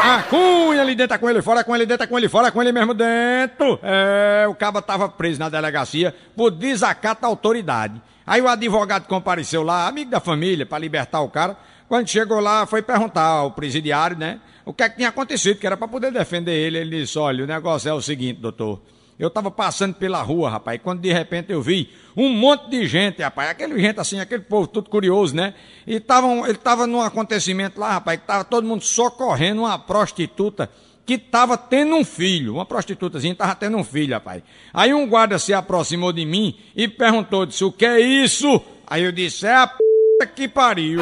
[0.06, 2.74] A cunha ali dentro, com ele fora, com ele dentro, com ele fora, com ele
[2.74, 3.80] mesmo dentro.
[3.82, 8.02] É, o cabo tava preso na delegacia por desacato da autoridade.
[8.28, 11.56] Aí o advogado compareceu lá, amigo da família, para libertar o cara.
[11.88, 14.42] Quando chegou lá, foi perguntar ao presidiário, né?
[14.66, 16.80] O que é que tinha acontecido, que era para poder defender ele.
[16.80, 18.82] Ele disse: Olha, o negócio é o seguinte, doutor.
[19.20, 23.22] Eu estava passando pela rua, rapaz, quando de repente eu vi um monte de gente,
[23.22, 25.54] rapaz, aquele gente assim, aquele povo tudo curioso, né?
[25.86, 30.70] E tavam, ele estava num acontecimento lá, rapaz, que estava todo mundo socorrendo uma prostituta
[31.06, 34.42] que estava tendo um filho, uma prostitutazinha estava tendo um filho, rapaz.
[34.74, 38.62] Aí um guarda se aproximou de mim e perguntou, disse, o que é isso?
[38.88, 39.78] Aí eu disse, é a p
[40.36, 41.02] que pariu.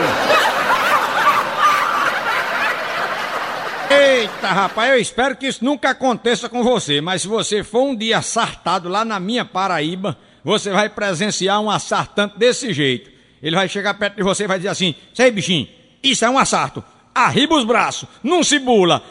[3.93, 7.93] Eita, rapaz, eu espero que isso nunca aconteça com você, mas se você for um
[7.93, 13.11] dia sartado lá na minha Paraíba, você vai presenciar um assaltante desse jeito.
[13.43, 15.67] Ele vai chegar perto de você e vai dizer assim: Sei, bichinho,
[16.01, 16.81] isso é um assalto.
[17.13, 19.03] Arriba os braços, não se bula.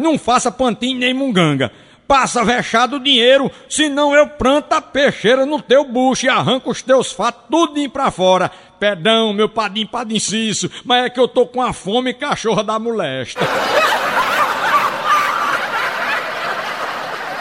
[0.00, 1.72] Não faça pantinho nem munganga.
[2.06, 6.80] Passa vexado o dinheiro, senão eu planto a peixeira no teu bucho e arranco os
[6.80, 8.50] teus fatos tudinho pra fora.
[8.78, 13.40] Perdão, meu padim padinciço, mas é que eu tô com a fome cachorra da molesta.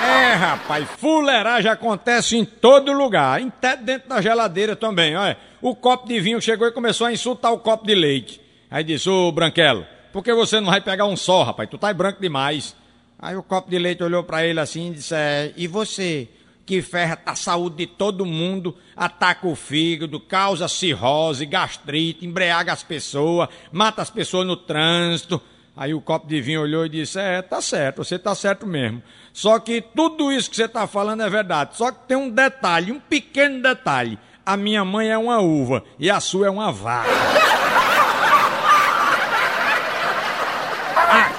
[0.04, 5.38] É, rapaz, fuleiragem acontece em todo lugar, até dentro da geladeira também, olha.
[5.62, 8.42] O copo de vinho chegou e começou a insultar o copo de leite.
[8.70, 11.70] Aí disse, ô Branquelo, por que você não vai pegar um só, rapaz?
[11.70, 12.76] Tu tá branco demais.
[13.20, 16.28] Aí o copo de leite olhou para ele assim e disse, é, e você?
[16.68, 22.84] Que ferra a saúde de todo mundo, ataca o fígado, causa cirrose, gastrite, embriaga as
[22.84, 25.42] pessoas, mata as pessoas no trânsito.
[25.78, 29.02] Aí o copo de vinho olhou e disse: É, tá certo, você tá certo mesmo.
[29.32, 31.78] Só que tudo isso que você tá falando é verdade.
[31.78, 34.20] Só que tem um detalhe, um pequeno detalhe.
[34.46, 37.57] A minha mãe é uma uva e a sua é uma vaca.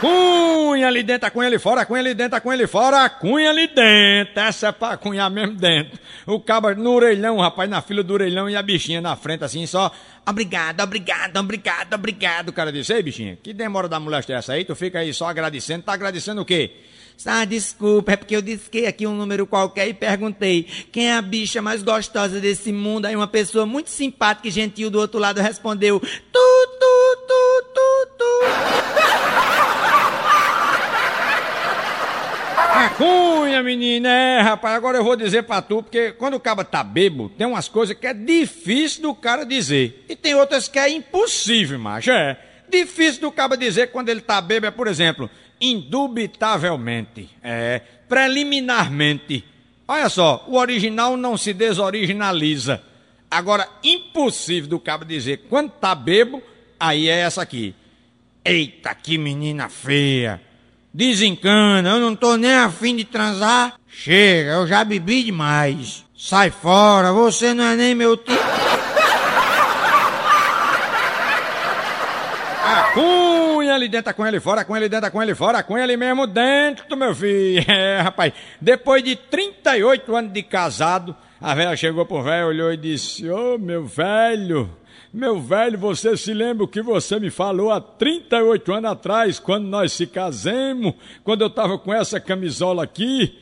[0.00, 4.40] Cunha ali dentro, cunha ali fora, cunha ali dentro, cunha ali fora, cunha ali dentro.
[4.40, 5.98] Essa é pra cunhar mesmo dentro.
[6.26, 9.66] O cabo no orelhão, rapaz, na fila do orelhão e a bichinha na frente assim,
[9.66, 9.90] só.
[10.26, 12.48] Obrigado, obrigado, obrigado, obrigado.
[12.50, 14.64] O cara disse, ei bichinha, que demora da moléstia é essa aí?
[14.64, 15.82] Tu fica aí só agradecendo.
[15.82, 16.72] Tá agradecendo o quê?
[17.26, 21.22] Ah, desculpa, é porque eu disquei aqui um número qualquer e perguntei quem é a
[21.22, 23.06] bicha mais gostosa desse mundo.
[23.06, 26.57] Aí uma pessoa muito simpática e gentil do outro lado respondeu: tu,
[32.98, 36.84] cunha, menina, é, rapaz, agora eu vou dizer pra tu, porque quando o cara tá
[36.84, 40.04] bebo, tem umas coisas que é difícil do cara dizer.
[40.08, 42.38] E tem outras que é impossível, macho, é.
[42.68, 45.30] Difícil do cara dizer quando ele tá bebo é, por exemplo,
[45.60, 49.44] indubitavelmente, é, preliminarmente,
[49.90, 52.82] Olha só, o original não se desoriginaliza.
[53.30, 56.42] Agora, impossível do cabo dizer quando tá bebo,
[56.78, 57.74] aí é essa aqui.
[58.44, 60.42] Eita, que menina feia.
[60.98, 63.74] Desencana, eu não tô nem afim de transar.
[63.86, 66.04] Chega, eu já bebi demais.
[66.16, 68.36] Sai fora, você não é nem meu tipo.
[72.64, 75.96] A cunha ali dentro, cunha ali fora, a cunha dentro, cunha ali fora, a cunha
[75.96, 77.64] mesmo dentro, meu filho.
[77.70, 82.76] É, rapaz, depois de 38 anos de casado, a velha chegou pro velho, olhou e
[82.76, 84.68] disse: Ô oh, meu velho,
[85.12, 89.66] meu velho, você se lembra o que você me falou há 38 anos atrás, quando
[89.66, 90.94] nós se casemos,
[91.24, 93.34] quando eu tava com essa camisola aqui?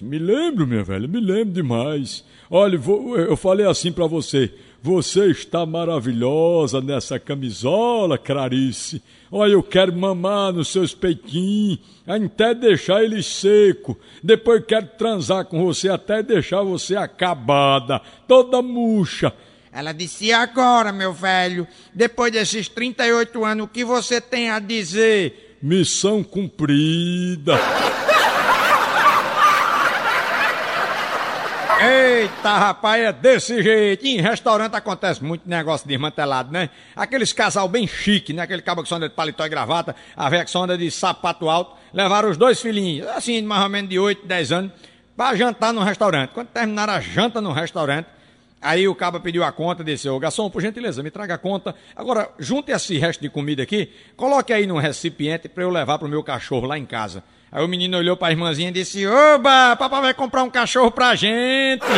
[0.00, 2.24] Me lembro, minha velha, me lembro demais.
[2.50, 2.80] Olha,
[3.28, 4.52] eu falei assim para você:
[4.82, 9.02] você está maravilhosa nessa camisola, Clarice.
[9.30, 13.98] Olha, eu quero mamar nos seus peitinhos, até deixar ele seco.
[14.22, 19.32] Depois quero transar com você até deixar você acabada, toda murcha.
[19.72, 24.58] Ela disse: e agora, meu velho, depois desses 38 anos, o que você tem a
[24.58, 25.58] dizer?
[25.62, 27.54] Missão cumprida.
[31.82, 34.06] Eita, rapaz, é desse jeito.
[34.06, 36.68] em restaurante acontece muito negócio desmantelado, né?
[36.94, 38.42] Aqueles casal bem chique, né?
[38.42, 40.90] Aquele cabo que só anda de paletó e gravata, a velha que só anda de
[40.90, 44.72] sapato alto, levaram os dois filhinhos, assim, mais ou menos de 8, 10 anos,
[45.16, 46.32] para jantar no restaurante.
[46.34, 48.08] Quando terminaram a janta no restaurante,
[48.62, 51.74] Aí o cabo pediu a conta, disse, ô garçom, por gentileza, me traga a conta.
[51.96, 56.08] Agora, junte esse resto de comida aqui, coloque aí num recipiente para eu levar pro
[56.08, 57.24] meu cachorro lá em casa.
[57.50, 61.14] Aí o menino olhou pra irmãzinha e disse, oba, papai vai comprar um cachorro pra
[61.14, 61.84] gente.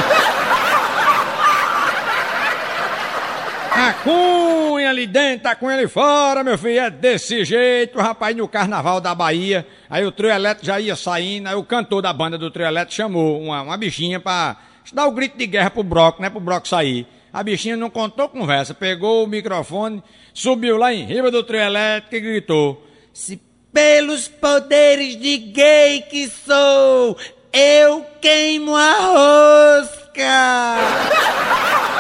[3.75, 8.47] A cunha ali dentro, a cunha ali fora, meu filho, é desse jeito, rapaz, no
[8.47, 9.67] carnaval da Bahia.
[9.89, 12.95] Aí o trio elétrico já ia saindo, aí o cantor da banda do trio elétrico
[12.95, 14.59] chamou uma, uma bichinha pra
[14.93, 16.31] dar o grito de guerra pro Broco, né?
[16.31, 17.07] Pro Broco sair.
[17.33, 20.03] A bichinha não contou conversa, pegou o microfone,
[20.35, 23.41] subiu lá em riba do trio elétrico e gritou: Se
[23.73, 27.17] pelos poderes de gay que sou,
[27.53, 28.93] eu queimo a
[29.81, 30.23] rosca!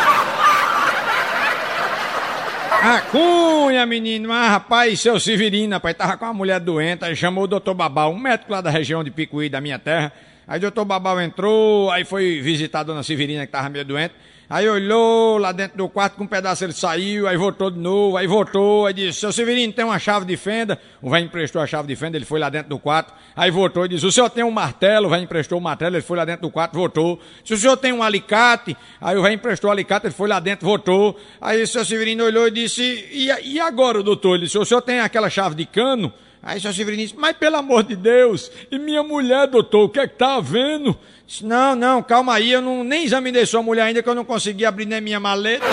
[2.84, 7.44] A cunha, menino, mas rapaz, seu Severino, rapaz, tava com uma mulher doente, aí chamou
[7.44, 10.12] o doutor Babal, um médico lá da região de Picuí, da minha terra,
[10.46, 14.14] Aí o doutor Babal entrou, aí foi visitar a dona Severina, que estava meio doente.
[14.50, 18.18] Aí olhou lá dentro do quarto, com um pedaço ele saiu, aí voltou de novo,
[18.18, 21.66] aí voltou, aí disse, seu Severino tem uma chave de fenda, o velho emprestou a
[21.66, 24.28] chave de fenda, ele foi lá dentro do quarto, aí voltou e disse, o senhor
[24.28, 27.18] tem um martelo, o velho emprestou o martelo, ele foi lá dentro do quarto, voltou.
[27.42, 30.38] Se o senhor tem um alicate, aí o velho emprestou o alicate, ele foi lá
[30.38, 31.18] dentro, voltou.
[31.40, 34.35] Aí o seu Severino olhou e disse, e, e agora, doutor?
[34.35, 36.12] Ele disse, o senhor tem aquela chave de cano?
[36.42, 40.00] Aí seu Severino disse, mas pelo amor de Deus, e minha mulher, doutor, o que
[40.00, 40.98] é que tá havendo?
[41.24, 44.24] Disse, não, não, calma aí, eu não, nem examinei sua mulher ainda que eu não
[44.24, 45.64] consegui abrir nem minha maleta.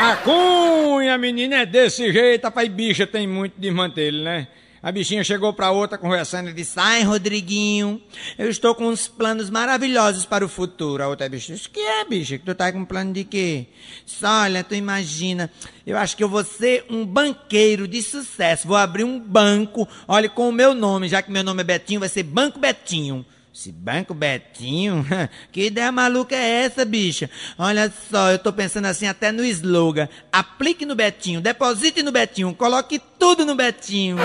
[0.00, 4.46] A cunha, menina, é desse jeito, rapaz, bicha tem muito desmantelho, né?
[4.80, 8.00] A bichinha chegou pra outra conversando e disse: Ai, Rodriguinho,
[8.38, 11.02] eu estou com uns planos maravilhosos para o futuro.
[11.02, 12.38] A outra bicha disse: Que é, bicha?
[12.38, 13.66] Que tu tá com um plano de quê?
[14.06, 15.50] Disse, Olha, tu imagina,
[15.84, 18.68] eu acho que eu vou ser um banqueiro de sucesso.
[18.68, 22.00] Vou abrir um banco, olha, com o meu nome, já que meu nome é Betinho,
[22.00, 23.26] vai ser Banco Betinho.
[23.52, 25.04] Esse Banco Betinho?
[25.50, 27.28] que ideia maluca é essa, bicha?
[27.58, 30.08] Olha só, eu tô pensando assim até no slogan.
[30.30, 34.16] Aplique no Betinho, deposite no Betinho, coloque tudo no Betinho.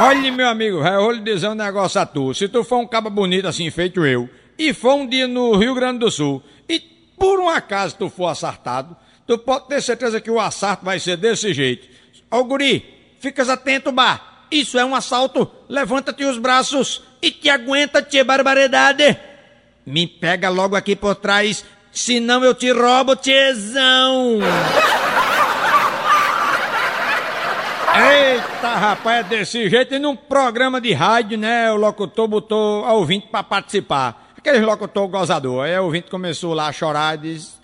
[0.00, 2.32] Olha, meu amigo, eu vou lhe dizer um negócio a tu.
[2.32, 5.74] Se tu for um caba bonito assim, feito eu, e for um dia no Rio
[5.74, 10.30] Grande do Sul, e por um acaso tu for assaltado, tu pode ter certeza que
[10.30, 11.88] o assalto vai ser desse jeito.
[12.30, 12.84] Ô guri,
[13.18, 14.46] ficas atento, bar.
[14.52, 15.50] Isso é um assalto.
[15.68, 19.16] Levanta-te os braços e te aguenta, tia barbaridade.
[19.84, 24.38] Me pega logo aqui por trás, senão eu te roubo, tiezão.
[27.98, 29.94] Eita, rapaz, é desse jeito.
[29.94, 34.32] E num programa de rádio, né, o locutor botou a ouvinte para participar.
[34.36, 35.64] Aquele locutor gozador.
[35.64, 37.58] Aí o ouvinte começou lá a chorar e disse...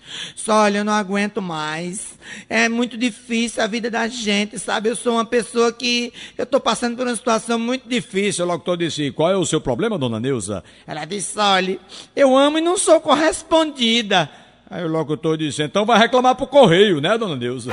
[0.47, 2.19] Olha, eu não aguento mais.
[2.49, 4.89] É muito difícil a vida da gente, sabe?
[4.89, 6.13] Eu sou uma pessoa que.
[6.37, 8.45] Eu estou passando por uma situação muito difícil.
[8.45, 10.63] O locutor disse: Qual é o seu problema, dona Neuza?
[10.85, 11.79] Ela disse: Olha,
[12.15, 14.29] eu amo e não sou correspondida.
[14.69, 17.71] Aí o locutor disse: Então vai reclamar pro correio, né, dona Neuza?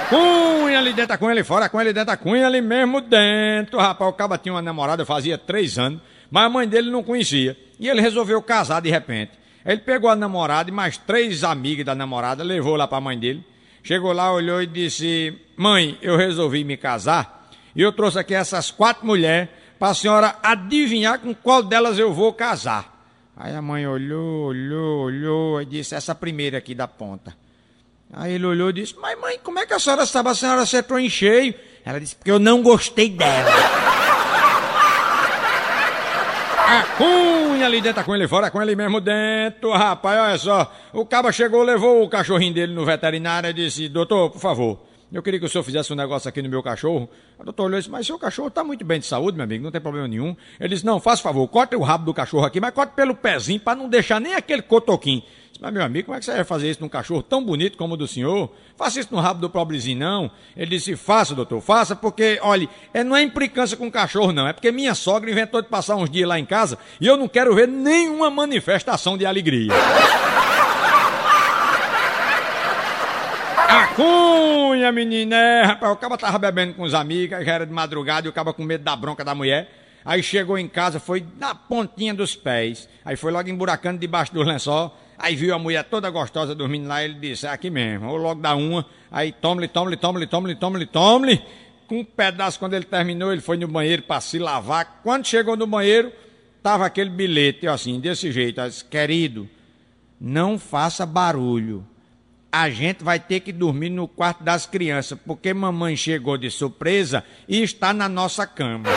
[0.00, 3.78] Cunha ali dentro, a cunha ali fora, cunha ali dentro, a cunha ali mesmo dentro.
[3.78, 7.56] Rapaz, o caba tinha uma namorada fazia três anos, mas a mãe dele não conhecia.
[7.78, 9.32] E ele resolveu casar de repente.
[9.64, 13.18] Ele pegou a namorada e mais três amigas da namorada, levou lá para a mãe
[13.18, 13.44] dele.
[13.82, 17.38] Chegou lá, olhou e disse: Mãe, eu resolvi me casar
[17.74, 22.12] e eu trouxe aqui essas quatro mulheres para a senhora adivinhar com qual delas eu
[22.12, 22.98] vou casar.
[23.36, 27.36] Aí a mãe olhou, olhou, olhou e disse: Essa primeira aqui da ponta.
[28.12, 30.30] Aí ele olhou e disse: Mas mãe, como é que a senhora sabe?
[30.30, 31.54] A senhora acertou em cheio.
[31.84, 33.50] Ela disse: Porque eu não gostei dela.
[36.68, 39.72] A cunha ali dentro, cunha ali fora, cunha ali mesmo dentro.
[39.72, 40.74] Rapaz, olha só.
[40.92, 44.78] O caba chegou, levou o cachorrinho dele no veterinário e disse: Doutor, por favor,
[45.10, 47.08] eu queria que o senhor fizesse um negócio aqui no meu cachorro.
[47.38, 49.64] O doutor olhou e disse, mas seu cachorro está muito bem de saúde, meu amigo,
[49.64, 50.36] não tem problema nenhum.
[50.60, 53.58] Ele disse, não, faça favor, corte o rabo do cachorro aqui, mas corte pelo pezinho
[53.58, 55.22] para não deixar nem aquele cotoquinho.
[55.50, 57.78] Disse, mas meu amigo, como é que você vai fazer isso num cachorro tão bonito
[57.78, 58.52] como o do senhor?
[58.76, 60.30] Faça isso no rabo do pobrezinho, não.
[60.54, 64.46] Ele disse, faça, doutor, faça, porque, olha, é, não é implicância com o cachorro, não.
[64.46, 67.28] É porque minha sogra inventou de passar uns dias lá em casa e eu não
[67.28, 69.72] quero ver nenhuma manifestação de alegria.
[73.98, 78.28] Cunha, menina, é, rapaz, o caba tava bebendo com os amigos, já era de madrugada
[78.28, 79.68] e o caba com medo da bronca da mulher.
[80.04, 82.88] Aí chegou em casa, foi na pontinha dos pés.
[83.04, 84.96] Aí foi logo emburacando debaixo do lençol.
[85.18, 88.40] Aí viu a mulher toda gostosa dormindo lá, ele disse, é aqui mesmo, ou logo
[88.40, 88.86] dá uma.
[89.10, 91.42] Aí tome-lhe, tome-lhe, tome-lhe, tome-lhe, tome-lhe, tome-lhe.
[91.88, 95.00] Com um pedaço, quando ele terminou, ele foi no banheiro para se lavar.
[95.02, 96.12] Quando chegou no banheiro,
[96.62, 99.48] tava aquele bilhete, assim, desse jeito, disse, querido,
[100.20, 101.84] não faça barulho
[102.60, 107.22] a gente vai ter que dormir no quarto das crianças, porque mamãe chegou de surpresa
[107.46, 108.88] e está na nossa cama.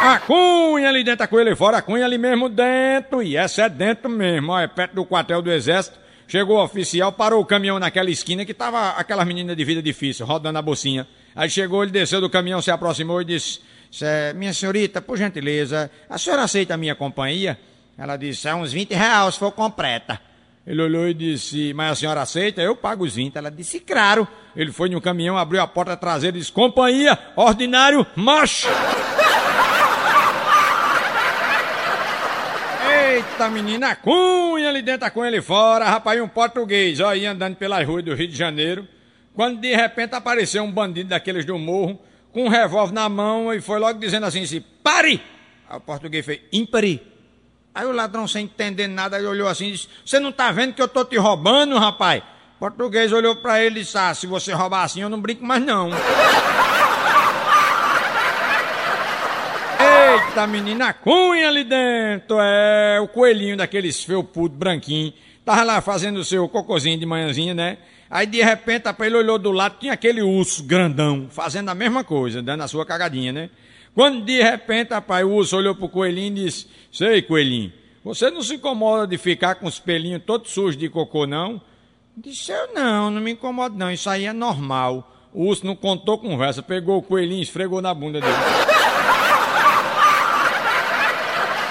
[0.00, 3.22] A cunha ali dentro, a cunha ali fora, a cunha ali mesmo dentro.
[3.22, 5.98] E essa é dentro mesmo, ó, é perto do quartel do exército.
[6.26, 10.24] Chegou o oficial, parou o caminhão naquela esquina que tava aquelas meninas de vida difícil,
[10.24, 11.06] rodando a bolsinha.
[11.36, 13.60] Aí chegou, ele desceu do caminhão, se aproximou e disse:
[14.34, 17.58] Minha senhorita, por gentileza, a senhora aceita a minha companhia?
[18.00, 20.18] Ela disse, é uns 20 reais se for completa.
[20.66, 22.62] Ele olhou e disse, mas a senhora aceita?
[22.62, 23.36] Eu pago os 20.
[23.36, 24.26] Ela disse, claro.
[24.56, 28.70] Ele foi no caminhão, abriu a porta traseira e disse, companhia, ordinário, marcha!
[32.90, 37.86] Eita, menina, cunha ali dentro, cunha ali fora, rapaz, um português, ó, ia andando pelas
[37.86, 38.88] ruas do Rio de Janeiro,
[39.34, 42.00] quando de repente apareceu um bandido daqueles do morro,
[42.32, 45.20] com um revólver na mão e foi logo dizendo assim, assim pare!
[45.68, 47.09] Aí o português fez, impari.
[47.74, 50.74] Aí o ladrão, sem entender nada, ele olhou assim e disse: Você não tá vendo
[50.74, 52.22] que eu tô te roubando, rapaz?
[52.56, 55.44] O português olhou para ele e disse: Ah, se você roubar assim, eu não brinco
[55.44, 55.90] mais não.
[59.80, 62.38] Eita, menina, cunha ali dentro!
[62.40, 65.12] É o coelhinho daqueles felpudo branquinho.
[65.44, 67.78] Tava lá fazendo o seu cocôzinho de manhãzinha, né?
[68.10, 72.42] Aí de repente, ele olhou do lado, tinha aquele urso grandão, fazendo a mesma coisa,
[72.42, 73.50] dando a sua cagadinha, né?
[73.94, 77.72] Quando de repente, rapaz, o urso olhou pro coelhinho e disse: Sei, coelhinho,
[78.04, 81.60] você não se incomoda de ficar com os pelinhos todos sujos de cocô, não?
[82.16, 85.16] Disse eu não, não me incomodo não, isso aí é normal.
[85.32, 88.32] O urso não contou conversa, pegou o coelhinho e esfregou na bunda dele.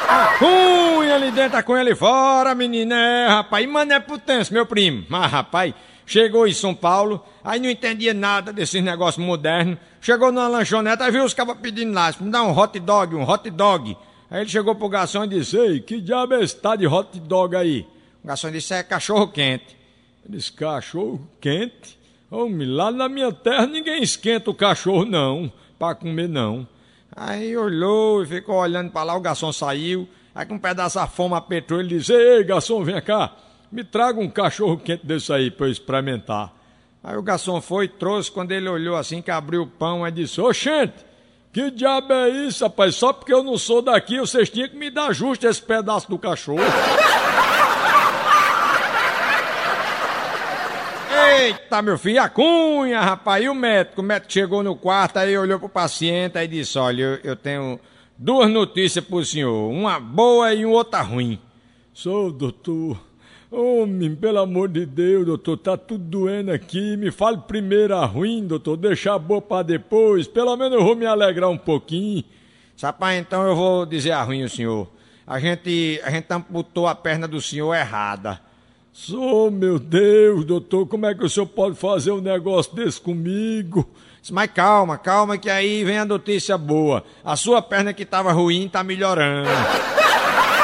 [0.08, 3.64] A cunha ali dentro, a cunha ali fora, menina, é, rapaz.
[3.64, 5.06] E mané putense, meu primo.
[5.08, 5.74] Mas, rapaz,
[6.10, 9.78] chegou em São Paulo, aí não entendia nada desses negócios modernos.
[10.02, 13.30] Chegou numa lanchonete, aí viu os cabas pedindo lá, me dá um hot dog, um
[13.30, 13.96] hot dog.
[14.32, 17.86] Aí ele chegou pro garçom e disse, ei, que diabo é de hot dog aí?
[18.24, 19.78] O garçom disse, é cachorro quente.
[20.26, 22.00] Ele disse, cachorro quente?
[22.32, 26.68] Homem, lá na minha terra ninguém esquenta o cachorro não, para comer não.
[27.16, 30.10] Aí olhou e ficou olhando para lá, o garçom saiu.
[30.34, 33.32] Aí com um pedaço de fome apertou, ele disse, ei, garçom, vem cá,
[33.72, 36.54] me traga um cachorro quente desse aí para eu experimentar.
[37.04, 40.42] Aí o garçom foi, trouxe, quando ele olhou assim, que abriu o pão, aí disse,
[40.42, 40.96] ô gente,
[41.54, 42.96] que diabo é isso, rapaz?
[42.96, 46.20] Só porque eu não sou daqui, vocês tinham que me dar justo esse pedaço do
[46.20, 46.60] cachorro.
[51.38, 54.02] Eita, meu filho, a cunha, rapaz, e o médico?
[54.02, 57.80] O médico chegou no quarto, aí olhou pro paciente, aí disse, olha, eu, eu tenho
[58.18, 61.40] duas notícias pro senhor, uma boa e outra ruim.
[61.94, 63.09] Sou doutor.
[63.52, 66.96] Homem, pelo amor de Deus, doutor, tá tudo doendo aqui.
[66.96, 70.28] Me fale primeiro a ruim, doutor, deixar a boa pra depois.
[70.28, 72.24] Pelo menos eu vou me alegrar um pouquinho.
[72.80, 74.88] Rapaz, então eu vou dizer a ruim, o senhor.
[75.26, 78.40] A gente, a gente amputou a perna do senhor errada.
[78.94, 83.90] Sou, meu Deus, doutor, como é que o senhor pode fazer um negócio desse comigo?
[84.30, 87.04] Mas calma, calma, que aí vem a notícia boa.
[87.24, 89.50] A sua perna que estava ruim tá melhorando.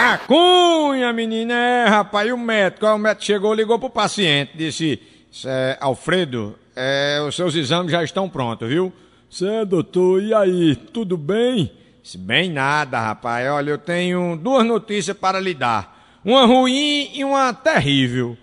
[0.00, 2.86] A cunha, menina, é, rapaz, e o médico?
[2.86, 5.02] O médico chegou, ligou pro paciente, disse,
[5.44, 8.92] é, Alfredo, é, os seus exames já estão prontos, viu?
[9.28, 11.72] Cê, doutor, e aí, tudo bem?
[12.00, 13.50] Disse, Bem nada, rapaz.
[13.50, 16.20] Olha, eu tenho duas notícias para lhe dar.
[16.24, 18.38] Uma ruim e uma terrível.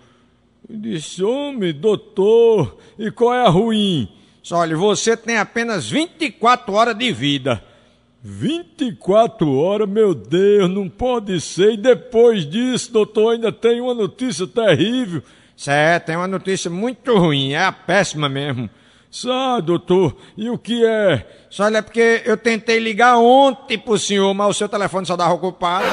[0.68, 4.06] Disse, homem, doutor, e qual é a ruim?
[4.42, 7.64] Disse, Olha, você tem apenas 24 horas de vida.
[8.28, 11.74] 24 horas, meu Deus, não pode ser.
[11.74, 15.22] E depois disso, doutor, ainda tem uma notícia terrível.
[15.56, 18.68] Certo, tem uma notícia muito ruim, é a péssima mesmo.
[19.28, 21.24] Ah, doutor, e o que é?
[21.48, 25.16] Só olha, é porque eu tentei ligar ontem pro senhor, mas o seu telefone só
[25.16, 25.86] dava ocupado.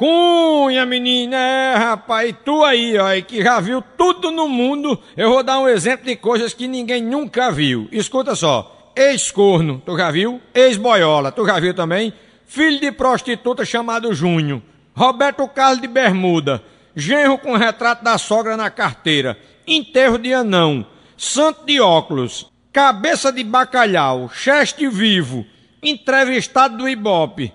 [0.00, 4.98] Cunha, menina, é, rapaz, e tu aí, ó, e que já viu tudo no mundo,
[5.14, 7.86] eu vou dar um exemplo de coisas que ninguém nunca viu.
[7.92, 10.40] Escuta só, ex-corno, tu já viu?
[10.54, 12.14] Ex-boiola, tu já viu também?
[12.46, 14.62] Filho de prostituta chamado Júnior.
[14.96, 16.62] Roberto Carlos de Bermuda.
[16.96, 19.38] Genro com retrato da sogra na carteira.
[19.66, 20.84] Enterro de anão.
[21.14, 22.50] Santo de óculos.
[22.72, 24.30] Cabeça de bacalhau.
[24.32, 25.44] Cheste vivo.
[25.82, 27.52] Entrevistado do Ibope.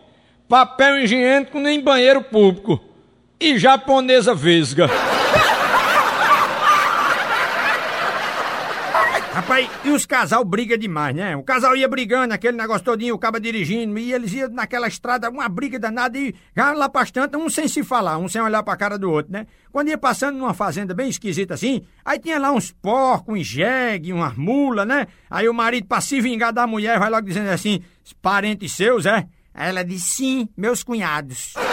[0.48, 2.80] Papel higiênico nem banheiro público.
[3.40, 4.90] E japonesa vesga.
[9.34, 11.36] Rapaz, e os casal briga demais, né?
[11.36, 15.30] O casal ia brigando, aquele negócio todinho, o cabo dirigindo, e eles iam naquela estrada,
[15.30, 18.78] uma briga danada, e já lá bastante, um sem se falar, um sem olhar pra
[18.78, 19.46] cara do outro, né?
[19.74, 24.14] Quando ia passando numa fazenda bem esquisita assim, aí tinha lá uns porcos, um jegue,
[24.14, 25.06] uma mula, né?
[25.30, 27.82] Aí o marido, pra se vingar da mulher, vai logo dizendo assim,
[28.22, 29.26] parentes seus, é?
[29.56, 31.54] Aí ela diz, sim, meus cunhados.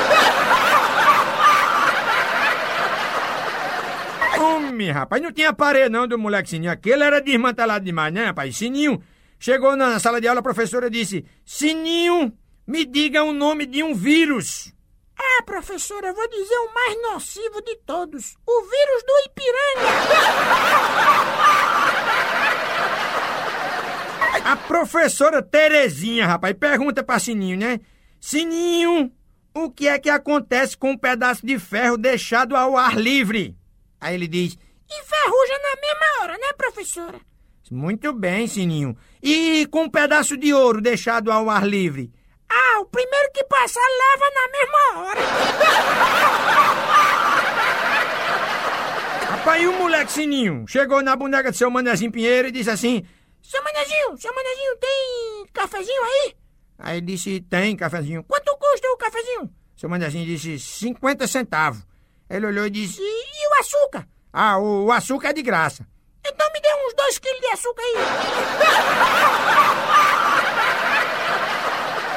[4.38, 6.70] Homem, rapaz, não tinha parede não do moleque Sininho.
[6.70, 8.56] Aquele era desmantelado demais, né, rapaz?
[8.56, 9.02] Sininho
[9.38, 12.32] chegou na sala de aula, a professora disse: Sininho,
[12.66, 14.72] me diga o nome de um vírus.
[15.18, 19.88] Ah, professora, eu vou dizer o mais nocivo de todos: o vírus do Ipiranga.
[24.44, 27.80] A professora Terezinha, rapaz, pergunta pra Sininho, né?
[28.20, 29.10] Sininho,
[29.54, 33.56] o que é que acontece com um pedaço de ferro deixado ao ar livre?
[34.00, 34.58] Aí ele diz:
[34.90, 37.20] Enferruja na mesma hora, né, professora?
[37.70, 38.96] Muito bem, Sininho.
[39.22, 42.12] E com um pedaço de ouro deixado ao ar livre?
[42.50, 45.20] Ah, o primeiro que passar leva na mesma hora.
[49.30, 53.02] Rapaz, e o moleque Sininho chegou na boneca do seu Manezinho Pinheiro e disse assim:
[53.42, 56.36] Seu Manezinho, seu Manezinho, tem cafezinho aí?
[56.78, 58.24] Aí disse: Tem cafezinho.
[58.24, 59.50] Quanto custa o cafezinho?
[59.76, 61.82] Seu Manezinho disse: 50 centavos.
[62.30, 64.08] Ele olhou e disse: E, e o açúcar?
[64.32, 65.86] Ah, o, o açúcar é de graça.
[66.24, 67.94] Então me dê uns dois quilos de açúcar aí.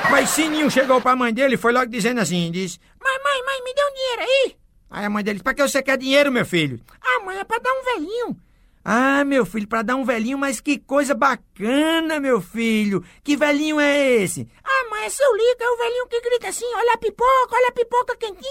[0.12, 3.64] Mas Sininho chegou pra mãe dele e foi logo dizendo assim: diz, Mãe, mãe, mãe,
[3.64, 4.56] me dê um dinheiro aí.
[4.92, 6.80] Aí a mãe dele: Pra que você quer dinheiro, meu filho?
[7.02, 8.38] Ah, mãe, é pra dar um velhinho.
[8.88, 13.04] Ah, meu filho, pra dar um velhinho, mas que coisa bacana, meu filho.
[13.24, 14.48] Que velhinho é esse?
[14.64, 17.72] Ah, é seu Lica, é o velhinho que grita assim: Olha a pipoca, olha a
[17.72, 18.46] pipoca quentinha.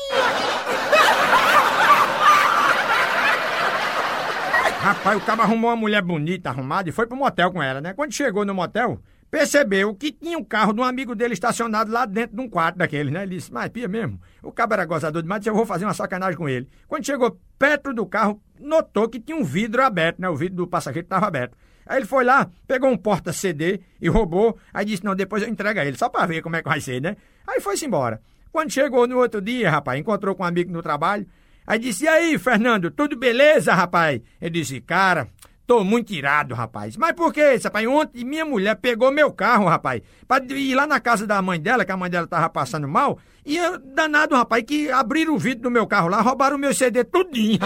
[4.81, 7.95] Rapaz, o cara arrumou uma mulher bonita, arrumada, e foi pro motel com ela, né?
[7.95, 12.07] Quando chegou no motel, percebeu que tinha um carro de um amigo dele estacionado lá
[12.07, 13.23] dentro de um quarto daquele, né?
[13.23, 15.95] Ele disse, mas pia mesmo, o cabo era gozador demais, disse, eu vou fazer uma
[15.95, 16.69] sacanagem com ele.
[16.87, 20.29] Quando chegou perto do carro, notou que tinha um vidro aberto, né?
[20.29, 21.57] O vidro do passageiro estava aberto.
[21.87, 25.81] Aí ele foi lá, pegou um porta-CD e roubou, aí disse, não, depois eu entrego
[25.81, 27.17] a ele, só pra ver como é que vai ser, né?
[27.47, 28.23] Aí foi-se embora.
[28.51, 31.27] Quando chegou no outro dia, rapaz, encontrou com um amigo no trabalho,
[31.67, 34.21] Aí disse, e aí, Fernando, tudo beleza, rapaz?
[34.41, 35.29] Ele disse, cara,
[35.67, 36.97] tô muito irado, rapaz.
[36.97, 37.87] Mas por que isso, rapaz?
[37.87, 41.85] Ontem minha mulher pegou meu carro, rapaz, pra ir lá na casa da mãe dela,
[41.85, 45.65] que a mãe dela tava passando mal, e eu, danado, rapaz, que abriram o vidro
[45.65, 47.59] do meu carro lá, roubaram o meu CD tudinho.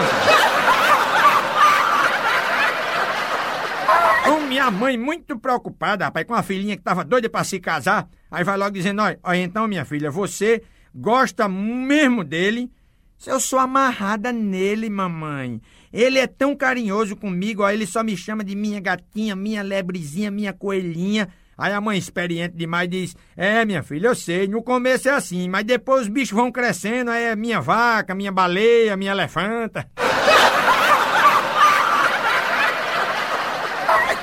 [4.23, 8.07] Com minha mãe muito preocupada, rapaz, com a filhinha que tava doida pra se casar,
[8.29, 10.61] aí vai logo dizendo, olha então, minha filha, você
[10.93, 12.71] gosta mesmo dele,
[13.27, 15.61] eu sou amarrada nele, mamãe.
[15.91, 20.29] Ele é tão carinhoso comigo, ó, ele só me chama de minha gatinha, minha lebrezinha,
[20.29, 21.27] minha coelhinha.
[21.57, 25.49] Aí a mãe, experiente demais, diz: É, minha filha, eu sei, no começo é assim,
[25.49, 29.89] mas depois os bichos vão crescendo, aí é minha vaca, minha baleia, minha elefanta.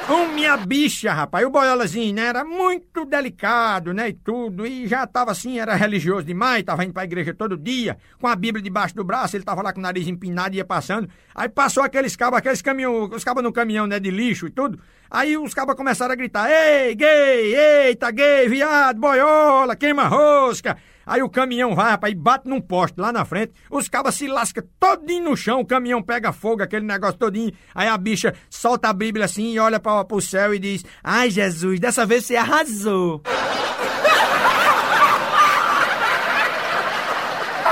[0.07, 1.45] Com minha bicha, rapaz.
[1.45, 2.27] O boiolazinho, né?
[2.27, 4.11] Era muito delicado, né?
[4.11, 4.65] E tudo.
[4.65, 6.63] E já tava assim, era religioso demais.
[6.63, 7.99] Tava indo pra igreja todo dia.
[8.21, 9.37] Com a Bíblia debaixo do braço.
[9.37, 11.09] Ele tava lá com o nariz empinado e ia passando.
[11.35, 13.99] Aí passou aqueles cabos, aqueles caminhão, os cabos no caminhão, né?
[13.99, 14.79] De lixo e tudo.
[15.11, 17.55] Aí os cabos começaram a gritar: Ei, gay!
[17.55, 20.77] Eita, gay, viado, boiola, queima rosca.
[21.07, 24.27] Aí o caminhão vai, rapaz, e bate num poste lá na frente, os cabas se
[24.27, 27.53] lascam todinho no chão, o caminhão pega fogo, aquele negócio todinho.
[27.73, 31.31] Aí a bicha solta a Bíblia assim e olha para pro céu e diz: Ai,
[31.31, 33.23] Jesus, dessa vez você arrasou.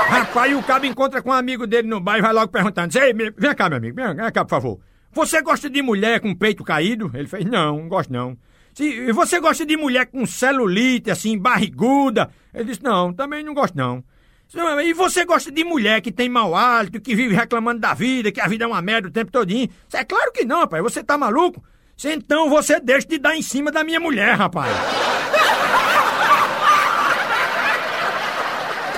[0.07, 3.13] Rapaz, o cabo encontra com um amigo dele no bairro e vai logo perguntando: Ei,
[3.13, 4.79] vem cá, meu amigo, vem cá, por favor.
[5.15, 7.09] Você gosta de mulher com peito caído?
[7.13, 8.37] Ele fez: Não, não gosto não.
[8.73, 12.29] Se, você gosta de mulher com celulite, assim, barriguda?
[12.53, 14.03] Ele disse: Não, também não gosto não.
[14.45, 17.93] Disse, "Não, E você gosta de mulher que tem mau hálito, que vive reclamando da
[17.93, 19.69] vida, que a vida é uma merda o tempo todinho?
[19.93, 20.83] É claro que não, rapaz.
[20.83, 21.63] Você tá maluco?
[22.03, 24.75] Então você deixa de dar em cima da minha mulher, rapaz.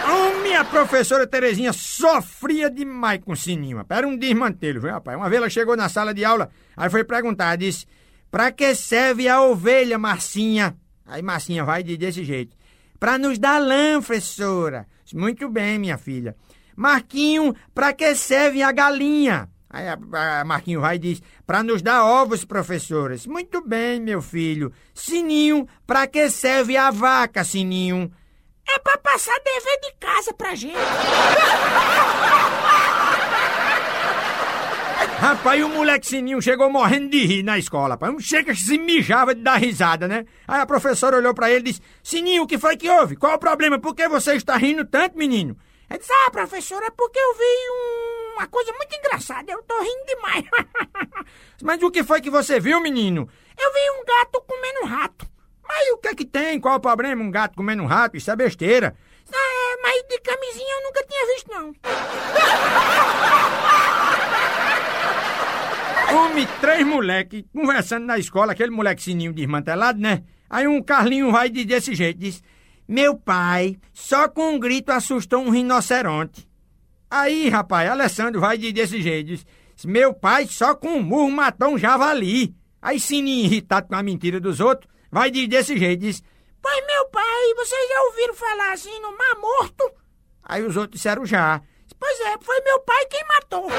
[0.03, 3.99] Ô, minha professora Terezinha sofria demais com sininho, rapaz.
[3.99, 5.17] Era um desmantelho, viu, rapaz?
[5.17, 7.85] Uma vez ela chegou na sala de aula, aí foi perguntar, disse,
[8.29, 10.75] pra que serve a ovelha, Marcinha?
[11.05, 12.55] Aí Marcinha vai de desse jeito.
[12.99, 14.87] Pra nos dar lã, professora.
[15.13, 16.35] Muito bem, minha filha.
[16.75, 19.49] Marquinho, pra que serve a galinha?
[19.69, 23.25] Aí a, Marquinho vai e diz, pra nos dar ovos, professoras.
[23.25, 24.71] Muito bem, meu filho.
[24.93, 28.11] Sininho, pra que serve a vaca, Sininho?
[28.69, 30.77] É pra passar dever de casa pra gente.
[35.19, 38.13] Rapaz, o moleque Sininho chegou morrendo de rir na escola, rapaz.
[38.13, 40.25] Um chega que se mijava de dar risada, né?
[40.47, 43.15] Aí a professora olhou pra ele e disse: Sininho, o que foi que houve?
[43.15, 43.79] Qual o problema?
[43.79, 45.57] Por que você está rindo tanto, menino?
[45.89, 49.49] Ele disse, ah, professora, é porque eu vi um- uma coisa muito engraçada.
[49.51, 50.43] Eu tô rindo demais.
[51.63, 53.27] Mas o que foi que você viu, menino?
[53.59, 55.25] eu vi um gato comendo um rato.
[55.67, 56.59] Mas o que é que tem?
[56.59, 57.21] Qual o problema?
[57.23, 58.15] Um gato comendo um rato?
[58.17, 58.95] Isso é besteira.
[59.33, 61.75] Ah, mas de camisinha eu nunca tinha visto, não.
[66.15, 70.23] Homem, três moleque conversando na escola, aquele moleque sininho desmantelado, né?
[70.49, 72.41] Aí um Carlinho vai de desse jeito, diz:
[72.87, 76.47] Meu pai, só com um grito assustou um rinoceronte.
[77.09, 79.45] Aí, rapaz, Alessandro vai de desse jeito, diz:
[79.85, 82.55] Meu pai, só com um murro matou um javali.
[82.81, 86.21] Aí Sininho, irritado com a mentira dos outros, vai de desse jeito, diz:
[86.61, 89.89] Pois, meu pai, vocês já ouviram falar assim no Mar Morto?
[90.43, 91.61] Aí os outros disseram já.
[91.99, 93.69] Pois é, foi meu pai quem matou.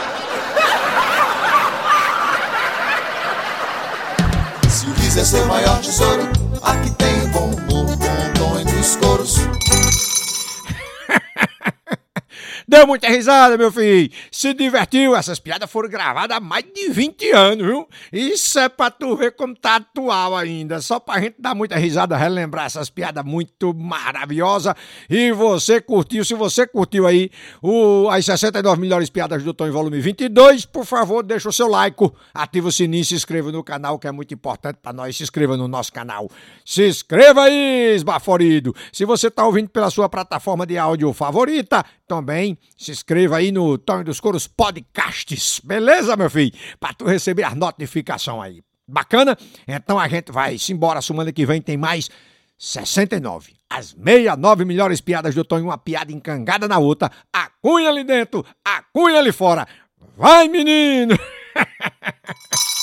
[4.68, 6.22] Se o riso é seu maior tesouro,
[6.62, 9.36] aqui tem bom humor, bom tom dos coros.
[12.68, 14.10] Deu muita risada, meu filho.
[14.30, 15.16] Se divertiu.
[15.16, 17.88] Essas piadas foram gravadas há mais de 20 anos, viu?
[18.12, 20.78] Isso é pra tu ver como tá atual ainda.
[20.82, 24.74] Só pra gente dar muita risada, relembrar essas piadas muito maravilhosas.
[25.08, 27.30] E você curtiu, se você curtiu aí
[27.62, 31.68] o, as 69 melhores piadas do Tom em volume 22, por favor, deixa o seu
[31.68, 31.96] like,
[32.34, 35.16] ativa o sininho, se inscreva no canal, que é muito importante pra nós.
[35.16, 36.28] Se inscreva no nosso canal.
[36.66, 38.74] Se inscreva aí, esbaforido.
[38.92, 43.76] Se você tá ouvindo pela sua plataforma de áudio favorita, também se inscreva aí no
[43.78, 46.52] Tom dos Coros Podcasts, beleza, meu filho?
[46.78, 48.62] Pra tu receber as notificações aí.
[48.86, 49.36] Bacana?
[49.66, 51.02] Então a gente vai se embora.
[51.02, 52.08] Semana que vem tem mais
[52.56, 53.54] 69.
[53.68, 57.10] As 69 melhores piadas do Tom, uma piada encangada na outra.
[57.32, 59.66] A cunha ali dentro, a cunha ali fora.
[60.16, 61.14] Vai, menino!